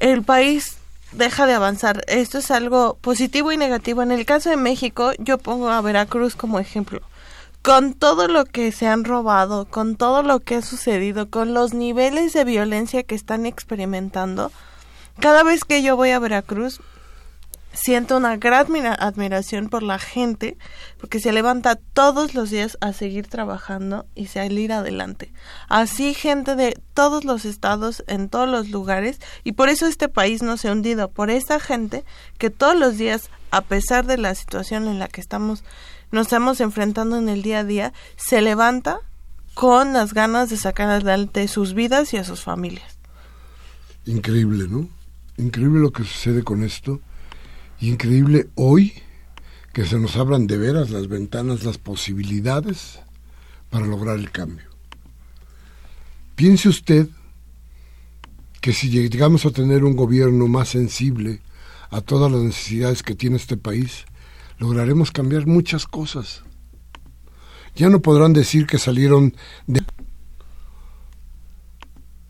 el 0.00 0.22
país 0.22 0.78
deja 1.12 1.46
de 1.46 1.54
avanzar. 1.54 2.02
Esto 2.08 2.38
es 2.38 2.50
algo 2.50 2.98
positivo 3.00 3.52
y 3.52 3.56
negativo. 3.56 4.02
En 4.02 4.10
el 4.10 4.26
caso 4.26 4.50
de 4.50 4.56
México 4.56 5.12
yo 5.18 5.38
pongo 5.38 5.68
a 5.68 5.80
Veracruz 5.80 6.34
como 6.34 6.58
ejemplo 6.58 7.02
con 7.64 7.94
todo 7.94 8.28
lo 8.28 8.44
que 8.44 8.72
se 8.72 8.86
han 8.86 9.04
robado, 9.04 9.64
con 9.64 9.96
todo 9.96 10.22
lo 10.22 10.40
que 10.40 10.56
ha 10.56 10.62
sucedido, 10.62 11.30
con 11.30 11.54
los 11.54 11.72
niveles 11.72 12.34
de 12.34 12.44
violencia 12.44 13.04
que 13.04 13.14
están 13.14 13.46
experimentando, 13.46 14.52
cada 15.18 15.42
vez 15.42 15.64
que 15.64 15.82
yo 15.82 15.96
voy 15.96 16.10
a 16.10 16.18
Veracruz, 16.18 16.82
siento 17.72 18.18
una 18.18 18.36
gran 18.36 18.66
admiración 18.98 19.70
por 19.70 19.82
la 19.82 19.98
gente 19.98 20.58
porque 21.00 21.20
se 21.20 21.32
levanta 21.32 21.76
todos 21.76 22.34
los 22.34 22.50
días 22.50 22.76
a 22.82 22.92
seguir 22.92 23.28
trabajando 23.28 24.04
y 24.14 24.26
salir 24.26 24.70
adelante. 24.70 25.32
Así 25.70 26.12
gente 26.12 26.56
de 26.56 26.78
todos 26.92 27.24
los 27.24 27.46
estados, 27.46 28.04
en 28.06 28.28
todos 28.28 28.46
los 28.48 28.68
lugares, 28.68 29.20
y 29.42 29.52
por 29.52 29.70
eso 29.70 29.86
este 29.86 30.10
país 30.10 30.42
no 30.42 30.58
se 30.58 30.68
ha 30.68 30.72
hundido, 30.72 31.10
por 31.10 31.30
esa 31.30 31.58
gente 31.60 32.04
que 32.36 32.50
todos 32.50 32.76
los 32.76 32.98
días, 32.98 33.30
a 33.50 33.62
pesar 33.62 34.04
de 34.04 34.18
la 34.18 34.34
situación 34.34 34.86
en 34.86 34.98
la 34.98 35.08
que 35.08 35.22
estamos, 35.22 35.64
nos 36.14 36.26
estamos 36.26 36.60
enfrentando 36.60 37.18
en 37.18 37.28
el 37.28 37.42
día 37.42 37.60
a 37.60 37.64
día, 37.64 37.92
se 38.16 38.40
levanta 38.40 39.00
con 39.54 39.92
las 39.92 40.14
ganas 40.14 40.50
de 40.50 40.56
sacar 40.56 40.88
adelante 40.90 41.46
sus 41.48 41.74
vidas 41.74 42.12
y 42.14 42.16
a 42.16 42.24
sus 42.24 42.42
familias. 42.42 42.98
Increíble, 44.06 44.66
¿no? 44.68 44.88
Increíble 45.36 45.80
lo 45.80 45.92
que 45.92 46.04
sucede 46.04 46.42
con 46.42 46.62
esto 46.64 47.00
increíble 47.80 48.48
hoy 48.54 48.92
que 49.72 49.84
se 49.84 49.98
nos 49.98 50.16
abran 50.16 50.46
de 50.46 50.56
veras 50.56 50.90
las 50.90 51.08
ventanas, 51.08 51.64
las 51.64 51.78
posibilidades 51.78 53.00
para 53.70 53.86
lograr 53.86 54.18
el 54.18 54.30
cambio. 54.30 54.66
Piense 56.36 56.68
usted 56.68 57.08
que 58.60 58.72
si 58.72 58.88
llegamos 58.88 59.44
a 59.46 59.50
tener 59.50 59.84
un 59.84 59.96
gobierno 59.96 60.46
más 60.48 60.68
sensible 60.68 61.40
a 61.90 62.00
todas 62.00 62.30
las 62.30 62.40
necesidades 62.40 63.02
que 63.02 63.14
tiene 63.14 63.36
este 63.36 63.56
país, 63.56 64.04
lograremos 64.64 65.12
cambiar 65.12 65.46
muchas 65.46 65.86
cosas. 65.86 66.42
Ya 67.76 67.90
no 67.90 68.00
podrán 68.00 68.32
decir 68.32 68.66
que 68.66 68.78
salieron 68.78 69.36
de... 69.66 69.84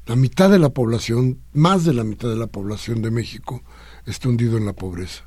La 0.07 0.16
mitad 0.16 0.51
de 0.51 0.59
la 0.59 0.70
población, 0.70 1.39
más 1.53 1.85
de 1.85 1.95
la 1.95 2.03
mitad 2.03 2.28
de 2.28 2.37
la 2.37 2.49
población 2.49 3.03
de 3.03 3.12
México, 3.12 3.62
está 4.05 4.28
hundido 4.28 4.59
en 4.59 4.66
la 4.66 4.72
pobreza. 4.72 5.24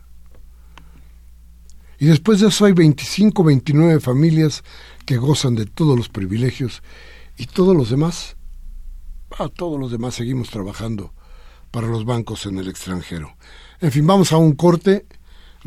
Y 1.98 2.08
después 2.08 2.42
de 2.42 2.50
eso 2.50 2.66
hay 2.66 2.74
25, 2.74 3.42
29 3.42 4.02
familias 4.02 4.64
que 5.06 5.16
gozan 5.16 5.56
de 5.56 5.66
todos 5.66 5.98
los 5.98 6.10
privilegios 6.10 6.84
y 7.38 7.46
todos 7.46 7.76
los 7.76 7.90
demás, 7.90 8.36
ah, 9.40 9.48
todos 9.48 9.80
los 9.80 9.92
demás 9.92 10.14
seguimos 10.14 10.50
trabajando 10.50 11.14
para 11.72 11.88
los 11.88 12.04
bancos 12.04 12.46
en 12.46 12.60
el 12.60 12.68
extranjero. 12.68 13.38
En 13.80 13.94
fin, 13.94 14.06
vamos 14.06 14.34
a 14.34 14.38
un 14.38 14.54
corte. 14.54 15.06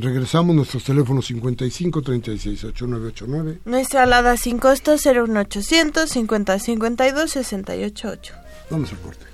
Regresamos 0.01 0.57
nuestros 0.57 0.83
teléfonos 0.85 1.27
55 1.27 2.03
36 2.03 2.65
8989. 2.65 3.61
Nuestra 3.67 4.05
alada 4.05 4.37
sin 4.39 4.59
costo 4.59 4.97
01800 4.97 6.09
50 6.09 6.59
52 6.59 7.31
688. 7.31 8.35
Vamos 8.71 8.93
al 8.93 8.99
corte. 9.01 9.27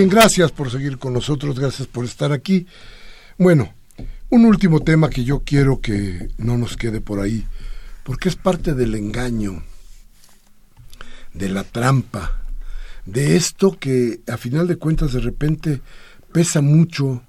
Bien, 0.00 0.08
gracias 0.08 0.50
por 0.50 0.70
seguir 0.70 0.96
con 0.96 1.12
nosotros, 1.12 1.60
gracias 1.60 1.86
por 1.86 2.06
estar 2.06 2.32
aquí. 2.32 2.66
Bueno, 3.36 3.74
un 4.30 4.46
último 4.46 4.80
tema 4.80 5.10
que 5.10 5.24
yo 5.24 5.42
quiero 5.44 5.82
que 5.82 6.30
no 6.38 6.56
nos 6.56 6.78
quede 6.78 7.02
por 7.02 7.20
ahí, 7.20 7.46
porque 8.02 8.30
es 8.30 8.36
parte 8.36 8.72
del 8.72 8.94
engaño, 8.94 9.62
de 11.34 11.50
la 11.50 11.64
trampa, 11.64 12.40
de 13.04 13.36
esto 13.36 13.78
que 13.78 14.22
a 14.26 14.38
final 14.38 14.68
de 14.68 14.76
cuentas 14.76 15.12
de 15.12 15.20
repente 15.20 15.82
pesa 16.32 16.62
mucho 16.62 17.22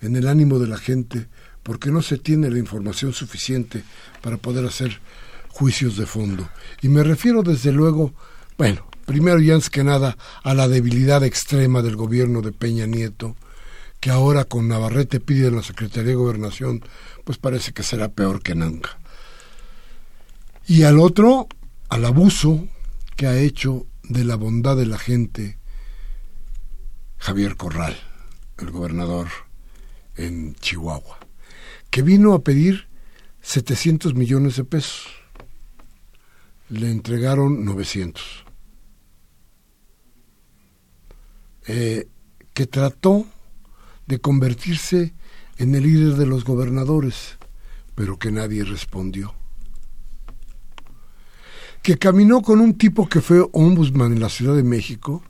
en 0.00 0.16
el 0.16 0.26
ánimo 0.26 0.58
de 0.58 0.66
la 0.66 0.78
gente, 0.78 1.28
porque 1.62 1.92
no 1.92 2.02
se 2.02 2.18
tiene 2.18 2.50
la 2.50 2.58
información 2.58 3.12
suficiente 3.12 3.84
para 4.20 4.36
poder 4.36 4.66
hacer 4.66 4.98
juicios 5.46 5.96
de 5.96 6.06
fondo. 6.06 6.48
Y 6.82 6.88
me 6.88 7.04
refiero 7.04 7.44
desde 7.44 7.70
luego, 7.70 8.12
bueno, 8.58 8.89
primero 9.10 9.40
y 9.40 9.50
antes 9.50 9.70
que 9.70 9.82
nada 9.82 10.16
a 10.44 10.54
la 10.54 10.68
debilidad 10.68 11.24
extrema 11.24 11.82
del 11.82 11.96
gobierno 11.96 12.42
de 12.42 12.52
Peña 12.52 12.86
Nieto, 12.86 13.34
que 13.98 14.10
ahora 14.10 14.44
con 14.44 14.68
Navarrete 14.68 15.18
pide 15.18 15.50
la 15.50 15.64
Secretaría 15.64 16.10
de 16.10 16.14
Gobernación, 16.14 16.84
pues 17.24 17.36
parece 17.36 17.72
que 17.72 17.82
será 17.82 18.10
peor 18.10 18.40
que 18.40 18.54
nunca. 18.54 19.00
Y 20.64 20.84
al 20.84 21.00
otro, 21.00 21.48
al 21.88 22.04
abuso 22.04 22.68
que 23.16 23.26
ha 23.26 23.36
hecho 23.36 23.84
de 24.04 24.22
la 24.22 24.36
bondad 24.36 24.76
de 24.76 24.86
la 24.86 24.96
gente 24.96 25.58
Javier 27.18 27.56
Corral. 27.56 27.96
el 28.58 28.70
gobernador 28.70 29.26
en 30.14 30.54
Chihuahua, 30.54 31.18
que 31.90 32.02
vino 32.02 32.32
a 32.32 32.44
pedir 32.44 32.86
700 33.42 34.14
millones 34.14 34.54
de 34.54 34.62
pesos. 34.62 35.08
Le 36.68 36.92
entregaron 36.92 37.64
900. 37.64 38.49
Eh, 41.66 42.08
que 42.54 42.66
trató 42.66 43.26
de 44.06 44.20
convertirse 44.20 45.14
en 45.58 45.74
el 45.74 45.82
líder 45.84 46.14
de 46.14 46.26
los 46.26 46.44
gobernadores, 46.44 47.38
pero 47.94 48.18
que 48.18 48.30
nadie 48.30 48.64
respondió. 48.64 49.34
Que 51.82 51.96
caminó 51.96 52.42
con 52.42 52.60
un 52.60 52.76
tipo 52.76 53.08
que 53.08 53.20
fue 53.20 53.46
ombudsman 53.52 54.12
en 54.12 54.20
la 54.20 54.28
Ciudad 54.28 54.54
de 54.56 54.62
México 54.62 55.22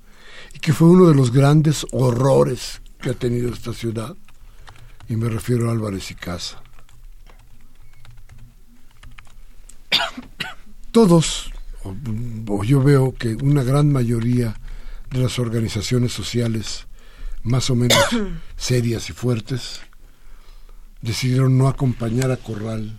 y 0.55 0.59
que 0.59 0.73
fue 0.73 0.89
uno 0.89 1.07
de 1.09 1.15
los 1.15 1.33
grandes 1.33 1.87
horrores 1.93 2.81
que 3.01 3.11
ha 3.11 3.15
tenido 3.15 3.53
esta 3.53 3.73
ciudad, 3.73 4.17
y 5.09 5.17
me 5.17 5.29
refiero 5.29 5.69
a 5.69 5.73
Álvarez 5.73 6.11
y 6.11 6.15
Casa. 6.15 6.63
Todos, 10.93 11.53
o 12.49 12.65
yo 12.65 12.83
veo 12.83 13.15
que 13.15 13.35
una 13.37 13.63
gran 13.63 13.93
mayoría 13.93 14.55
de 15.11 15.19
las 15.19 15.39
organizaciones 15.39 16.13
sociales 16.13 16.87
más 17.43 17.71
o 17.71 17.75
menos 17.75 17.99
serias 18.57 19.11
y 19.11 19.13
fuertes 19.13 19.81
decidieron 21.03 21.57
no 21.57 21.69
acompañar 21.69 22.31
a 22.31 22.37
Corral 22.37 22.99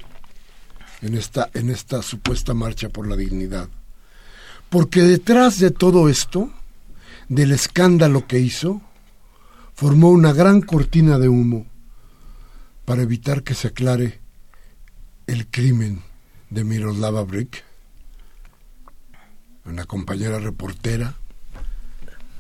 en 1.02 1.16
esta, 1.16 1.50
en 1.54 1.70
esta 1.70 2.02
supuesta 2.02 2.54
marcha 2.54 2.90
por 2.90 3.08
la 3.08 3.16
dignidad. 3.16 3.70
Porque 4.70 5.02
detrás 5.02 5.60
de 5.60 5.72
todo 5.72 6.10
esto, 6.10 6.52
del 7.28 7.52
escándalo 7.52 8.28
que 8.28 8.40
hizo, 8.40 8.82
formó 9.74 10.10
una 10.10 10.34
gran 10.34 10.62
cortina 10.62 11.18
de 11.18 11.30
humo 11.30 11.66
para 12.86 13.02
evitar 13.02 13.44
que 13.44 13.54
se 13.54 13.70
aclare 13.70 14.20
el 15.28 15.48
crimen 15.48 16.02
de 16.50 16.64
Miroslava 16.64 17.24
Brick, 17.24 17.64
una 19.66 19.86
compañera 19.86 20.40
reportera, 20.40 21.16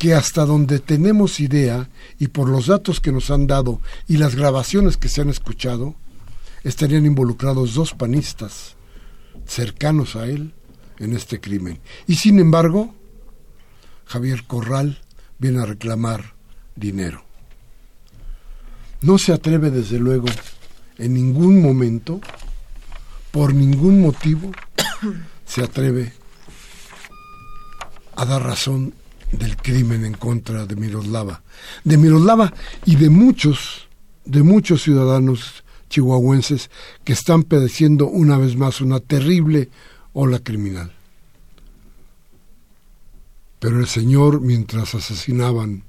que 0.01 0.15
hasta 0.15 0.47
donde 0.47 0.79
tenemos 0.79 1.39
idea 1.39 1.87
y 2.17 2.29
por 2.29 2.49
los 2.49 2.65
datos 2.65 2.99
que 2.99 3.11
nos 3.11 3.29
han 3.29 3.45
dado 3.45 3.81
y 4.07 4.17
las 4.17 4.33
grabaciones 4.33 4.97
que 4.97 5.09
se 5.09 5.21
han 5.21 5.29
escuchado, 5.29 5.93
estarían 6.63 7.05
involucrados 7.05 7.75
dos 7.75 7.93
panistas 7.93 8.77
cercanos 9.45 10.15
a 10.15 10.25
él 10.25 10.55
en 10.97 11.15
este 11.15 11.39
crimen. 11.39 11.79
Y 12.07 12.15
sin 12.15 12.39
embargo, 12.39 12.95
Javier 14.05 14.43
Corral 14.47 15.03
viene 15.37 15.59
a 15.59 15.67
reclamar 15.67 16.33
dinero. 16.75 17.23
No 19.01 19.19
se 19.19 19.33
atreve 19.33 19.69
desde 19.69 19.99
luego 19.99 20.29
en 20.97 21.13
ningún 21.13 21.61
momento, 21.61 22.21
por 23.29 23.53
ningún 23.53 24.01
motivo, 24.01 24.51
se 25.45 25.63
atreve 25.63 26.11
a 28.15 28.25
dar 28.25 28.41
razón 28.41 28.95
del 29.31 29.55
crimen 29.57 30.05
en 30.05 30.13
contra 30.13 30.65
de 30.65 30.75
Miroslava, 30.75 31.41
de 31.83 31.97
Miroslava 31.97 32.53
y 32.85 32.95
de 32.95 33.09
muchos, 33.09 33.87
de 34.25 34.43
muchos 34.43 34.83
ciudadanos 34.83 35.63
chihuahuenses 35.89 36.69
que 37.03 37.13
están 37.13 37.43
padeciendo 37.43 38.07
una 38.07 38.37
vez 38.37 38.55
más 38.55 38.81
una 38.81 38.99
terrible 38.99 39.69
ola 40.13 40.39
criminal. 40.39 40.91
Pero 43.59 43.79
el 43.79 43.87
señor, 43.87 44.41
mientras 44.41 44.95
asesinaban 44.95 45.83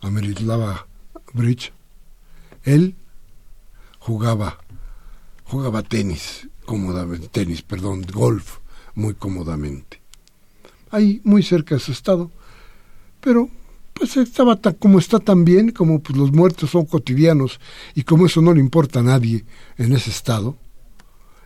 a 0.00 0.10
Miroslava 0.10 0.86
Bridge, 1.32 1.72
él 2.64 2.96
jugaba, 3.98 4.58
jugaba 5.44 5.82
tenis, 5.82 6.48
cómodamente, 6.64 7.28
tenis, 7.28 7.62
perdón, 7.62 8.04
golf, 8.12 8.58
muy 8.94 9.14
cómodamente. 9.14 10.00
Ahí, 10.90 11.20
muy 11.24 11.42
cerca 11.42 11.76
de 11.76 11.80
su 11.80 11.92
estado, 11.92 12.30
pero 13.26 13.50
pues 13.92 14.16
estaba 14.16 14.54
tan, 14.54 14.74
como 14.74 15.00
está 15.00 15.18
tan 15.18 15.44
bien, 15.44 15.72
como 15.72 16.00
pues, 16.00 16.16
los 16.16 16.30
muertos 16.30 16.70
son 16.70 16.86
cotidianos 16.86 17.58
y 17.92 18.04
como 18.04 18.26
eso 18.26 18.40
no 18.40 18.54
le 18.54 18.60
importa 18.60 19.00
a 19.00 19.02
nadie 19.02 19.44
en 19.78 19.92
ese 19.92 20.10
estado, 20.10 20.56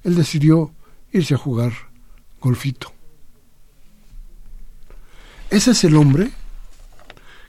él 0.02 0.14
decidió 0.14 0.74
irse 1.10 1.32
a 1.32 1.38
jugar 1.38 1.72
golfito. 2.38 2.92
Ese 5.48 5.70
es 5.70 5.82
el 5.84 5.96
hombre 5.96 6.32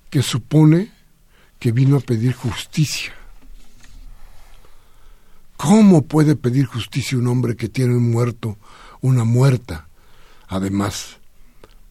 que 0.09 0.21
supone 0.21 0.93
que 1.59 1.73
vino 1.73 1.97
a 1.97 1.99
pedir 1.99 2.31
justicia. 2.31 3.11
¿Cómo 5.57 6.03
puede 6.03 6.37
pedir 6.37 6.67
justicia 6.67 7.17
un 7.17 7.27
hombre 7.27 7.57
que 7.57 7.67
tiene 7.67 7.97
un 7.97 8.09
muerto, 8.09 8.57
una 9.01 9.25
muerta, 9.25 9.89
además 10.47 11.17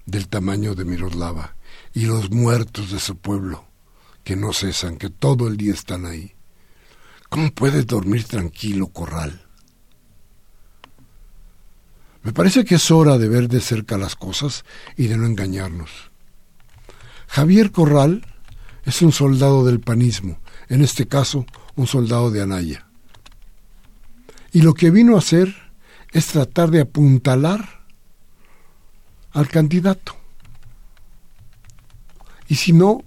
del 0.07 0.26
tamaño 0.26 0.74
de 0.74 0.86
Miroslava? 0.86 1.59
Y 1.93 2.07
los 2.07 2.30
muertos 2.30 2.91
de 2.91 3.01
su 3.01 3.16
pueblo, 3.16 3.64
que 4.24 4.36
no 4.36 4.53
cesan, 4.53 4.97
que 4.97 5.11
todo 5.11 5.49
el 5.49 5.57
día 5.57 5.74
están 5.74 6.07
ahí. 6.07 6.34
¿Cómo 7.28 7.51
puedes 7.53 7.86
dormir 7.86 8.24
tranquilo, 8.24 8.88
Corral? 8.88 9.47
Me 12.22 12.32
parece 12.32 12.64
que 12.64 12.74
es 12.74 12.91
hora 12.91 13.18
de 13.18 13.28
ver 13.28 13.49
de 13.49 13.61
cerca 13.61 13.97
las 13.97 14.14
cosas 14.14 14.64
y 14.97 15.07
de 15.07 15.16
no 15.16 15.26
engañarnos. 15.26 15.91
Javier 17.28 17.70
Corral 17.72 18.26
es 18.84 19.01
un 19.03 19.12
soldado 19.12 19.64
del 19.64 19.80
panismo, 19.80 20.38
en 20.68 20.82
este 20.82 21.07
caso 21.07 21.47
un 21.76 21.86
soldado 21.86 22.30
de 22.30 22.43
Anaya. 22.43 22.86
Y 24.53 24.62
lo 24.62 24.74
que 24.74 24.91
vino 24.91 25.14
a 25.14 25.20
hacer 25.20 25.55
es 26.12 26.26
tratar 26.26 26.70
de 26.70 26.80
apuntalar 26.80 27.84
al 29.32 29.49
candidato. 29.49 30.19
Y 32.51 32.57
si 32.57 32.72
no, 32.72 33.05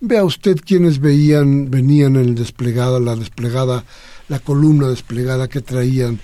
vea 0.00 0.24
usted 0.24 0.60
quienes 0.60 1.00
veían, 1.00 1.70
venían 1.70 2.16
en 2.16 2.26
el 2.26 2.34
desplegada, 2.34 3.00
la 3.00 3.16
desplegada, 3.16 3.82
la 4.28 4.40
columna 4.40 4.88
desplegada 4.88 5.48
que 5.48 5.62
traían 5.62 6.20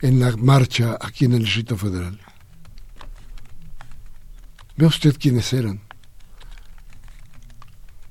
en 0.00 0.20
la 0.20 0.36
marcha 0.36 0.96
aquí 1.00 1.24
en 1.24 1.32
el 1.32 1.40
Distrito 1.40 1.76
Federal. 1.76 2.20
Vea 4.76 4.86
usted 4.86 5.16
quiénes 5.18 5.52
eran. 5.52 5.80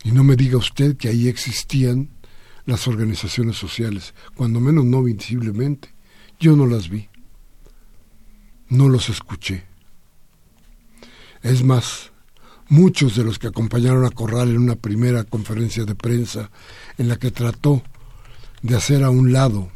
Y 0.04 0.12
no 0.12 0.26
me 0.26 0.36
diga 0.36 0.58
usted 0.58 0.98
que 0.98 1.08
ahí 1.08 1.30
existían 1.30 2.10
las 2.66 2.90
organizaciones 2.90 3.56
sociales, 3.56 4.14
cuando 4.36 4.60
menos 4.60 4.84
no 4.84 5.02
visiblemente. 5.02 5.94
Yo 6.42 6.58
no 6.58 6.66
las 6.68 6.90
vi. 6.90 7.08
No 8.68 8.90
los 8.90 9.08
escuché. 9.08 9.64
Es 11.42 11.64
más, 11.64 12.12
muchos 12.70 13.16
de 13.16 13.24
los 13.24 13.40
que 13.40 13.48
acompañaron 13.48 14.06
a 14.06 14.10
Corral 14.10 14.50
en 14.50 14.58
una 14.58 14.76
primera 14.76 15.24
conferencia 15.24 15.86
de 15.86 15.96
prensa 15.96 16.52
en 16.98 17.08
la 17.08 17.18
que 17.18 17.32
trató 17.32 17.84
de 18.62 18.76
hacer 18.76 19.04
a 19.04 19.10
un 19.10 19.32
lado 19.32 19.72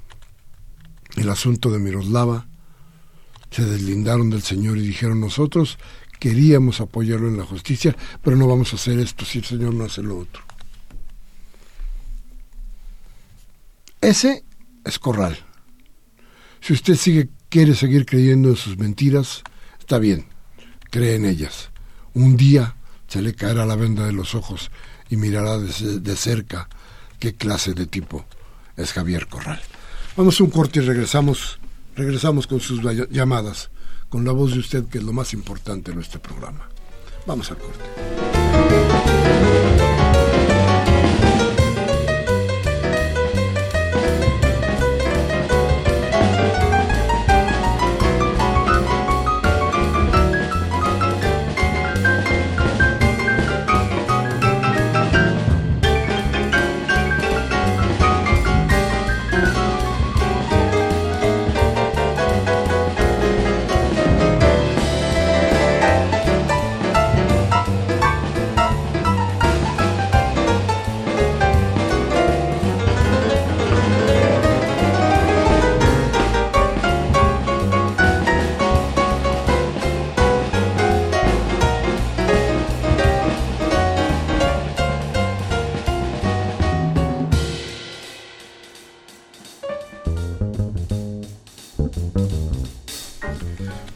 el 1.15 1.29
asunto 1.29 1.69
de 1.71 1.79
Miroslava, 1.79 2.47
se 3.49 3.65
deslindaron 3.65 4.29
del 4.29 4.41
Señor 4.41 4.77
y 4.77 4.87
dijeron 4.87 5.19
nosotros 5.19 5.77
queríamos 6.19 6.79
apoyarlo 6.81 7.27
en 7.27 7.37
la 7.37 7.45
justicia, 7.45 7.95
pero 8.23 8.37
no 8.37 8.47
vamos 8.47 8.71
a 8.71 8.75
hacer 8.75 8.99
esto 8.99 9.25
si 9.25 9.39
el 9.39 9.45
Señor 9.45 9.73
no 9.73 9.85
hace 9.85 10.03
lo 10.03 10.19
otro. 10.19 10.43
Ese 13.99 14.43
es 14.85 14.99
Corral. 14.99 15.37
Si 16.61 16.73
usted 16.73 16.95
sigue, 16.95 17.29
quiere 17.49 17.73
seguir 17.73 18.05
creyendo 18.05 18.49
en 18.49 18.55
sus 18.55 18.77
mentiras, 18.77 19.41
está 19.79 19.97
bien, 19.97 20.27
cree 20.91 21.15
en 21.15 21.25
ellas. 21.25 21.71
Un 22.13 22.37
día 22.37 22.75
se 23.11 23.21
le 23.21 23.33
caerá 23.33 23.65
la 23.65 23.75
venda 23.75 24.05
de 24.05 24.13
los 24.13 24.35
ojos 24.35 24.71
y 25.09 25.17
mirará 25.17 25.59
de, 25.59 26.15
cerca 26.15 26.69
qué 27.19 27.35
clase 27.35 27.73
de 27.73 27.85
tipo 27.85 28.25
es 28.77 28.93
Javier 28.93 29.27
Corral. 29.27 29.59
Vamos 30.15 30.39
a 30.39 30.43
un 30.45 30.49
corte 30.49 30.79
y 30.79 30.83
regresamos, 30.83 31.59
regresamos 31.97 32.47
con 32.47 32.61
sus 32.61 32.81
llamadas, 33.09 33.69
con 34.07 34.23
la 34.23 34.31
voz 34.31 34.53
de 34.53 34.59
usted, 34.59 34.85
que 34.85 34.99
es 34.99 35.03
lo 35.03 35.11
más 35.11 35.33
importante 35.33 35.91
en 35.91 35.97
nuestro 35.97 36.21
programa. 36.21 36.69
Vamos 37.27 37.51
al 37.51 37.57
corte. 37.57 37.83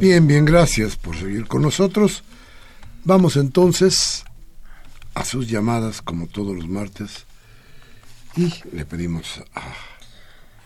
Bien, 0.07 0.27
bien, 0.27 0.45
gracias 0.45 0.97
por 0.97 1.17
seguir 1.17 1.47
con 1.47 1.63
nosotros. 1.63 2.23
Vamos 3.05 3.37
entonces 3.37 4.23
a 5.15 5.25
sus 5.25 5.49
llamadas 5.49 6.03
como 6.03 6.27
todos 6.27 6.55
los 6.55 6.69
martes 6.69 7.25
y 8.35 8.53
le 8.71 8.85
pedimos 8.85 9.41
a 9.55 9.63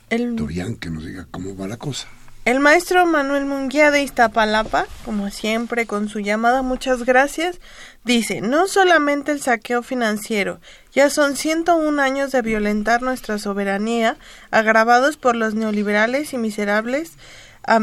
El, 0.09 0.35
Dorian 0.35 0.75
que 0.75 0.89
nos 0.89 1.05
diga 1.05 1.25
cómo 1.31 1.55
va 1.55 1.69
la 1.69 1.77
cosa. 1.77 2.09
el 2.43 2.59
maestro 2.59 3.05
Manuel 3.05 3.45
Munguía 3.45 3.91
de 3.91 4.03
Iztapalapa, 4.03 4.87
como 5.05 5.29
siempre 5.29 5.85
con 5.85 6.09
su 6.09 6.19
llamada, 6.19 6.61
muchas 6.61 7.03
gracias, 7.05 7.61
dice, 8.03 8.41
no 8.41 8.67
solamente 8.67 9.31
el 9.31 9.39
saqueo 9.39 9.83
financiero, 9.83 10.59
ya 10.91 11.09
son 11.09 11.37
101 11.37 12.01
años 12.01 12.33
de 12.33 12.41
violentar 12.41 13.01
nuestra 13.01 13.39
soberanía, 13.39 14.17
agravados 14.51 15.15
por 15.15 15.37
los 15.37 15.55
neoliberales 15.55 16.33
y 16.33 16.37
miserables 16.37 17.13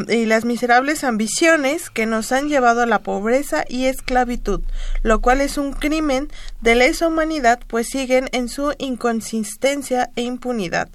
y 0.09 0.27
las 0.27 0.45
miserables 0.45 1.05
ambiciones 1.05 1.91
que 1.91 2.07
nos 2.07 2.33
han 2.33 2.49
llevado 2.49 2.83
a 2.83 2.87
la 2.87 3.01
pobreza 3.01 3.65
y 3.69 3.87
esclavitud, 3.87 4.63
lo 5.03 5.21
cual 5.21 5.41
es 5.41 5.59
un 5.59 5.73
crimen 5.73 6.29
de 6.61 6.75
lesa 6.75 7.07
humanidad, 7.07 7.61
pues 7.67 7.89
siguen 7.89 8.29
en 8.33 8.49
su 8.49 8.75
inconsistencia 8.79 10.11
e 10.17 10.23
impunidad 10.23 10.89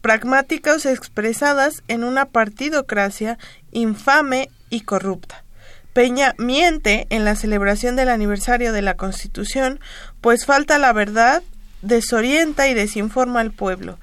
pragmáticas 0.00 0.86
expresadas 0.86 1.82
en 1.88 2.04
una 2.04 2.26
partidocracia 2.26 3.38
infame 3.72 4.50
y 4.70 4.82
corrupta. 4.82 5.44
Peña 5.92 6.34
miente 6.38 7.06
en 7.10 7.24
la 7.24 7.34
celebración 7.34 7.96
del 7.96 8.08
aniversario 8.08 8.72
de 8.72 8.82
la 8.82 8.94
Constitución, 8.94 9.80
pues 10.20 10.46
falta 10.46 10.78
la 10.78 10.92
verdad, 10.92 11.42
desorienta 11.82 12.68
y 12.68 12.74
desinforma 12.74 13.40
al 13.40 13.50
pueblo, 13.50 13.98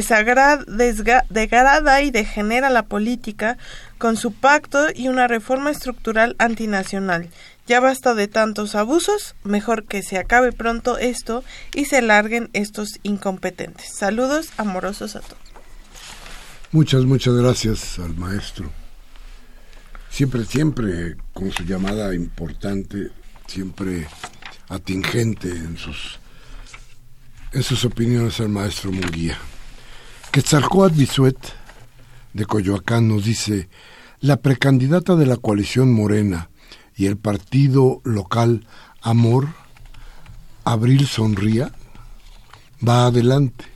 degrada 0.00 2.02
y 2.02 2.10
degenera 2.10 2.70
la 2.70 2.84
política 2.84 3.58
con 3.98 4.16
su 4.16 4.32
pacto 4.32 4.86
y 4.94 5.08
una 5.08 5.28
reforma 5.28 5.70
estructural 5.70 6.34
antinacional. 6.38 7.28
Ya 7.66 7.78
basta 7.78 8.14
de 8.14 8.26
tantos 8.26 8.74
abusos, 8.74 9.36
mejor 9.44 9.84
que 9.84 10.02
se 10.02 10.18
acabe 10.18 10.52
pronto 10.52 10.98
esto 10.98 11.44
y 11.74 11.84
se 11.84 12.02
larguen 12.02 12.50
estos 12.54 12.98
incompetentes. 13.02 13.94
Saludos 13.94 14.48
amorosos 14.56 15.14
a 15.14 15.20
todos. 15.20 15.38
Muchas, 16.72 17.04
muchas 17.04 17.34
gracias 17.34 17.98
al 17.98 18.16
maestro. 18.16 18.70
Siempre, 20.10 20.44
siempre 20.44 21.16
con 21.32 21.52
su 21.52 21.64
llamada 21.64 22.14
importante, 22.14 23.10
siempre 23.46 24.08
atingente 24.68 25.50
en 25.50 25.76
sus, 25.76 26.18
en 27.52 27.62
sus 27.62 27.84
opiniones 27.84 28.40
al 28.40 28.48
maestro 28.48 28.90
Munguía. 28.90 29.38
Quetzalcoatl 30.32 30.96
Bisuet, 30.96 31.36
de 32.32 32.46
Coyoacán, 32.46 33.06
nos 33.06 33.22
dice, 33.22 33.68
la 34.20 34.38
precandidata 34.38 35.14
de 35.14 35.26
la 35.26 35.36
coalición 35.36 35.92
Morena 35.92 36.48
y 36.96 37.04
el 37.04 37.18
partido 37.18 38.00
local 38.04 38.66
Amor, 39.02 39.48
Abril 40.64 41.06
Sonría, 41.06 41.72
va 42.86 43.04
adelante 43.04 43.66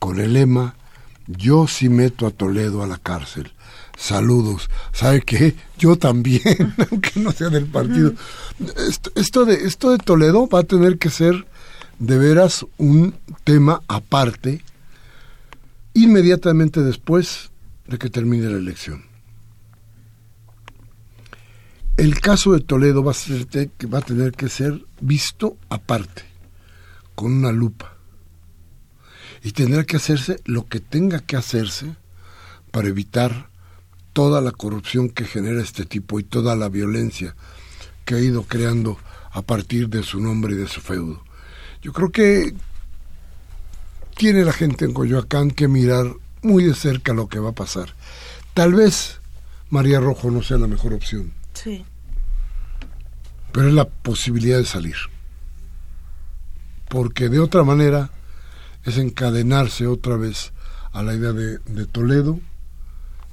con 0.00 0.18
el 0.18 0.32
lema 0.32 0.74
yo 1.28 1.68
sí 1.68 1.88
meto 1.88 2.26
a 2.26 2.32
Toledo 2.32 2.82
a 2.82 2.88
la 2.88 2.96
cárcel. 2.96 3.52
Saludos. 3.96 4.70
¿Sabe 4.92 5.20
qué? 5.20 5.54
Yo 5.78 5.96
también, 5.96 6.74
aunque 6.90 7.20
no 7.20 7.30
sea 7.30 7.50
del 7.50 7.66
partido. 7.66 8.14
Esto, 9.14 9.44
de, 9.44 9.54
esto 9.54 9.90
de 9.90 9.98
Toledo 9.98 10.48
va 10.48 10.60
a 10.60 10.64
tener 10.64 10.98
que 10.98 11.10
ser 11.10 11.46
de 12.00 12.18
veras 12.18 12.66
un 12.78 13.14
tema 13.44 13.82
aparte 13.86 14.64
inmediatamente 16.04 16.82
después 16.82 17.50
de 17.86 17.98
que 17.98 18.10
termine 18.10 18.50
la 18.50 18.58
elección. 18.58 19.04
El 21.96 22.20
caso 22.20 22.52
de 22.52 22.60
Toledo 22.60 23.02
va 23.02 23.10
a, 23.10 23.14
ser, 23.14 23.46
va 23.92 23.98
a 23.98 24.02
tener 24.02 24.32
que 24.32 24.48
ser 24.48 24.84
visto 25.00 25.56
aparte, 25.68 26.22
con 27.14 27.32
una 27.32 27.50
lupa 27.50 27.98
y 29.42 29.52
tendrá 29.52 29.84
que 29.84 29.96
hacerse 29.96 30.40
lo 30.44 30.66
que 30.66 30.80
tenga 30.80 31.20
que 31.20 31.36
hacerse 31.36 31.96
para 32.70 32.88
evitar 32.88 33.50
toda 34.12 34.40
la 34.40 34.50
corrupción 34.50 35.08
que 35.08 35.24
genera 35.24 35.62
este 35.62 35.84
tipo 35.84 36.18
y 36.18 36.24
toda 36.24 36.56
la 36.56 36.68
violencia 36.68 37.36
que 38.04 38.16
ha 38.16 38.20
ido 38.20 38.42
creando 38.42 38.98
a 39.30 39.42
partir 39.42 39.88
de 39.88 40.02
su 40.02 40.20
nombre 40.20 40.54
y 40.54 40.56
de 40.56 40.66
su 40.66 40.80
feudo. 40.80 41.22
Yo 41.82 41.92
creo 41.92 42.10
que 42.10 42.54
tiene 44.18 44.44
la 44.44 44.52
gente 44.52 44.84
en 44.84 44.92
Coyoacán 44.92 45.52
que 45.52 45.68
mirar 45.68 46.12
muy 46.42 46.64
de 46.64 46.74
cerca 46.74 47.14
lo 47.14 47.28
que 47.28 47.38
va 47.38 47.50
a 47.50 47.54
pasar. 47.54 47.94
Tal 48.52 48.74
vez 48.74 49.20
María 49.70 50.00
Rojo 50.00 50.30
no 50.30 50.42
sea 50.42 50.58
la 50.58 50.66
mejor 50.66 50.92
opción, 50.92 51.32
Sí. 51.54 51.84
pero 53.52 53.68
es 53.68 53.74
la 53.74 53.88
posibilidad 53.88 54.58
de 54.58 54.64
salir. 54.66 54.96
Porque 56.88 57.28
de 57.28 57.38
otra 57.38 57.62
manera 57.62 58.10
es 58.84 58.98
encadenarse 58.98 59.86
otra 59.86 60.16
vez 60.16 60.52
a 60.92 61.02
la 61.02 61.14
idea 61.14 61.32
de, 61.32 61.58
de, 61.58 61.86
Toledo 61.86 62.40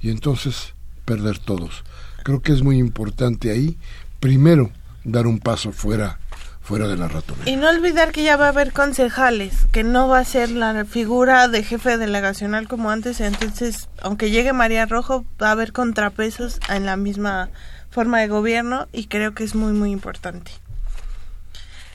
y 0.02 0.12
entonces 0.12 0.74
perder 1.04 1.40
todos. 1.40 1.84
Creo 2.24 2.42
que 2.42 2.52
es 2.52 2.62
muy 2.62 2.78
importante 2.78 3.50
ahí, 3.50 3.78
primero, 4.20 4.70
dar 5.04 5.26
un 5.26 5.40
paso 5.40 5.72
fuera 5.72 6.20
fuera 6.66 6.88
de 6.88 6.98
la 6.98 7.08
ratonera. 7.08 7.50
Y 7.50 7.56
no 7.58 7.70
olvidar 7.70 8.12
que 8.12 8.24
ya 8.24 8.38
va 8.38 8.48
a 8.48 8.50
haber 8.50 8.74
concejales, 8.74 9.68
que 9.72 9.84
no 9.84 10.08
va 10.08 10.20
a 10.20 10.26
ser 10.26 10.50
la 10.50 10.84
figura 10.86 11.48
de 11.48 11.64
jefe 11.64 11.98
delegacional 11.98 12.68
como 12.68 12.90
antes, 12.90 13.22
entonces, 13.22 13.88
aunque 14.02 14.32
llegue 14.32 14.52
María 14.52 14.88
Rojo, 14.88 15.26
va 15.42 15.50
a 15.50 15.52
haber 15.52 15.74
contrapesos 15.74 16.60
en 16.68 16.86
la 16.88 16.98
misma 16.98 17.50
forma 17.92 18.20
de 18.20 18.28
gobierno 18.28 18.88
y 18.92 19.06
creo 19.06 19.36
que 19.36 19.44
es 19.44 19.54
muy, 19.54 19.74
muy 19.74 19.92
importante. 19.92 20.52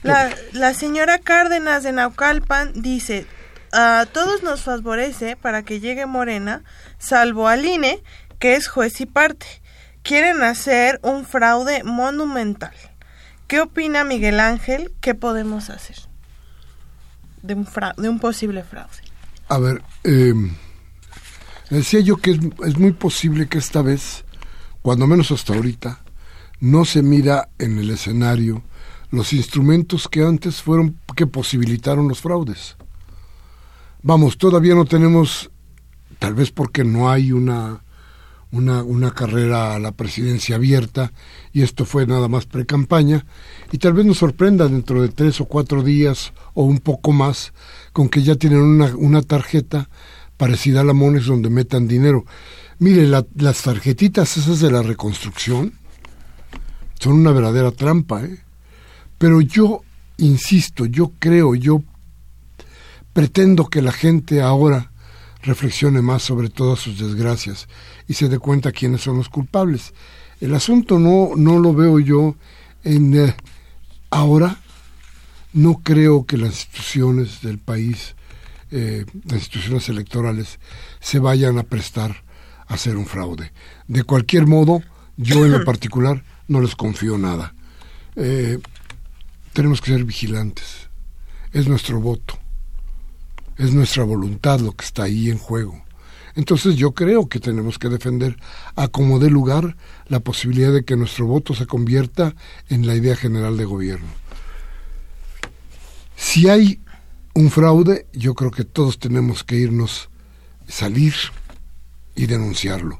La, 0.02 0.30
la 0.52 0.72
señora 0.72 1.18
Cárdenas 1.18 1.82
de 1.82 1.92
Naucalpan 1.92 2.72
dice, 2.74 3.26
a 3.72 4.06
todos 4.12 4.44
nos 4.44 4.62
favorece 4.62 5.36
para 5.36 5.64
que 5.64 5.80
llegue 5.80 6.06
Morena, 6.06 6.62
salvo 6.98 7.48
al 7.48 7.64
INE, 7.64 8.02
que 8.38 8.54
es 8.54 8.68
juez 8.68 9.00
y 9.00 9.06
parte. 9.06 9.46
Quieren 10.02 10.42
hacer 10.42 11.00
un 11.02 11.26
fraude 11.26 11.82
monumental. 11.82 12.72
¿Qué 13.50 13.60
opina 13.60 14.04
Miguel 14.04 14.38
Ángel? 14.38 14.92
¿Qué 15.00 15.16
podemos 15.16 15.70
hacer 15.70 15.96
de 17.42 17.54
un, 17.54 17.66
fra 17.66 17.94
de 17.98 18.08
un 18.08 18.20
posible 18.20 18.62
fraude? 18.62 19.02
A 19.48 19.58
ver, 19.58 19.82
eh, 20.04 20.32
decía 21.68 21.98
yo 21.98 22.18
que 22.18 22.30
es, 22.30 22.38
es 22.64 22.78
muy 22.78 22.92
posible 22.92 23.48
que 23.48 23.58
esta 23.58 23.82
vez, 23.82 24.24
cuando 24.82 25.08
menos 25.08 25.32
hasta 25.32 25.52
ahorita, 25.52 26.00
no 26.60 26.84
se 26.84 27.02
mira 27.02 27.48
en 27.58 27.80
el 27.80 27.90
escenario 27.90 28.62
los 29.10 29.32
instrumentos 29.32 30.06
que 30.06 30.22
antes 30.22 30.62
fueron 30.62 30.96
que 31.16 31.26
posibilitaron 31.26 32.06
los 32.06 32.20
fraudes. 32.20 32.76
Vamos, 34.00 34.38
todavía 34.38 34.76
no 34.76 34.84
tenemos, 34.84 35.50
tal 36.20 36.34
vez 36.34 36.52
porque 36.52 36.84
no 36.84 37.10
hay 37.10 37.32
una, 37.32 37.82
una, 38.52 38.82
una 38.82 39.12
carrera 39.12 39.74
a 39.74 39.78
la 39.78 39.92
presidencia 39.92 40.56
abierta 40.56 41.12
y 41.52 41.62
esto 41.62 41.84
fue 41.84 42.06
nada 42.06 42.28
más 42.28 42.46
pre-campaña, 42.46 43.26
y 43.72 43.78
tal 43.78 43.92
vez 43.92 44.06
nos 44.06 44.18
sorprenda 44.18 44.68
dentro 44.68 45.02
de 45.02 45.08
tres 45.08 45.40
o 45.40 45.44
cuatro 45.46 45.82
días 45.82 46.32
o 46.54 46.64
un 46.64 46.78
poco 46.78 47.12
más 47.12 47.52
con 47.92 48.08
que 48.08 48.22
ya 48.22 48.34
tienen 48.36 48.60
una, 48.60 48.94
una 48.96 49.22
tarjeta 49.22 49.88
parecida 50.36 50.80
a 50.80 50.84
la 50.84 50.94
Monex 50.94 51.26
donde 51.26 51.50
metan 51.50 51.86
dinero. 51.86 52.24
Mire, 52.78 53.06
la, 53.06 53.26
las 53.36 53.62
tarjetitas 53.62 54.36
esas 54.36 54.60
de 54.60 54.70
la 54.70 54.82
reconstrucción 54.82 55.74
son 56.98 57.14
una 57.14 57.32
verdadera 57.32 57.70
trampa, 57.72 58.22
¿eh? 58.24 58.38
Pero 59.18 59.42
yo 59.42 59.82
insisto, 60.16 60.86
yo 60.86 61.12
creo, 61.18 61.54
yo 61.54 61.82
pretendo 63.12 63.66
que 63.66 63.82
la 63.82 63.92
gente 63.92 64.40
ahora 64.40 64.89
reflexione 65.42 66.02
más 66.02 66.22
sobre 66.22 66.48
todas 66.48 66.78
sus 66.80 66.98
desgracias 66.98 67.68
y 68.08 68.14
se 68.14 68.28
dé 68.28 68.38
cuenta 68.38 68.72
quiénes 68.72 69.02
son 69.02 69.16
los 69.16 69.28
culpables. 69.28 69.94
El 70.40 70.54
asunto 70.54 70.98
no, 70.98 71.30
no 71.36 71.58
lo 71.58 71.74
veo 71.74 71.98
yo 71.98 72.36
en 72.84 73.14
eh, 73.14 73.36
ahora. 74.10 74.60
No 75.52 75.80
creo 75.82 76.26
que 76.26 76.36
las 76.36 76.50
instituciones 76.50 77.42
del 77.42 77.58
país, 77.58 78.14
eh, 78.70 79.04
las 79.24 79.40
instituciones 79.40 79.88
electorales, 79.88 80.60
se 81.00 81.18
vayan 81.18 81.58
a 81.58 81.64
prestar 81.64 82.22
a 82.68 82.74
hacer 82.74 82.96
un 82.96 83.06
fraude. 83.06 83.52
De 83.88 84.04
cualquier 84.04 84.46
modo, 84.46 84.82
yo 85.16 85.44
en 85.44 85.52
lo 85.52 85.64
particular 85.66 86.24
no 86.48 86.60
les 86.60 86.76
confío 86.76 87.18
nada. 87.18 87.54
Eh, 88.16 88.58
tenemos 89.52 89.80
que 89.80 89.92
ser 89.92 90.04
vigilantes. 90.04 90.88
Es 91.52 91.68
nuestro 91.68 92.00
voto. 92.00 92.39
Es 93.60 93.74
nuestra 93.74 94.04
voluntad 94.04 94.60
lo 94.60 94.72
que 94.72 94.86
está 94.86 95.02
ahí 95.02 95.28
en 95.28 95.36
juego. 95.36 95.84
Entonces 96.34 96.76
yo 96.76 96.92
creo 96.92 97.28
que 97.28 97.40
tenemos 97.40 97.78
que 97.78 97.90
defender 97.90 98.38
a 98.74 98.88
como 98.88 99.18
dé 99.18 99.28
lugar 99.28 99.76
la 100.08 100.20
posibilidad 100.20 100.72
de 100.72 100.82
que 100.82 100.96
nuestro 100.96 101.26
voto 101.26 101.54
se 101.54 101.66
convierta 101.66 102.34
en 102.70 102.86
la 102.86 102.94
idea 102.94 103.16
general 103.16 103.58
de 103.58 103.66
gobierno. 103.66 104.08
Si 106.16 106.48
hay 106.48 106.80
un 107.34 107.50
fraude, 107.50 108.06
yo 108.14 108.34
creo 108.34 108.50
que 108.50 108.64
todos 108.64 108.98
tenemos 108.98 109.44
que 109.44 109.56
irnos, 109.56 110.08
salir 110.66 111.12
y 112.16 112.24
denunciarlo. 112.24 112.98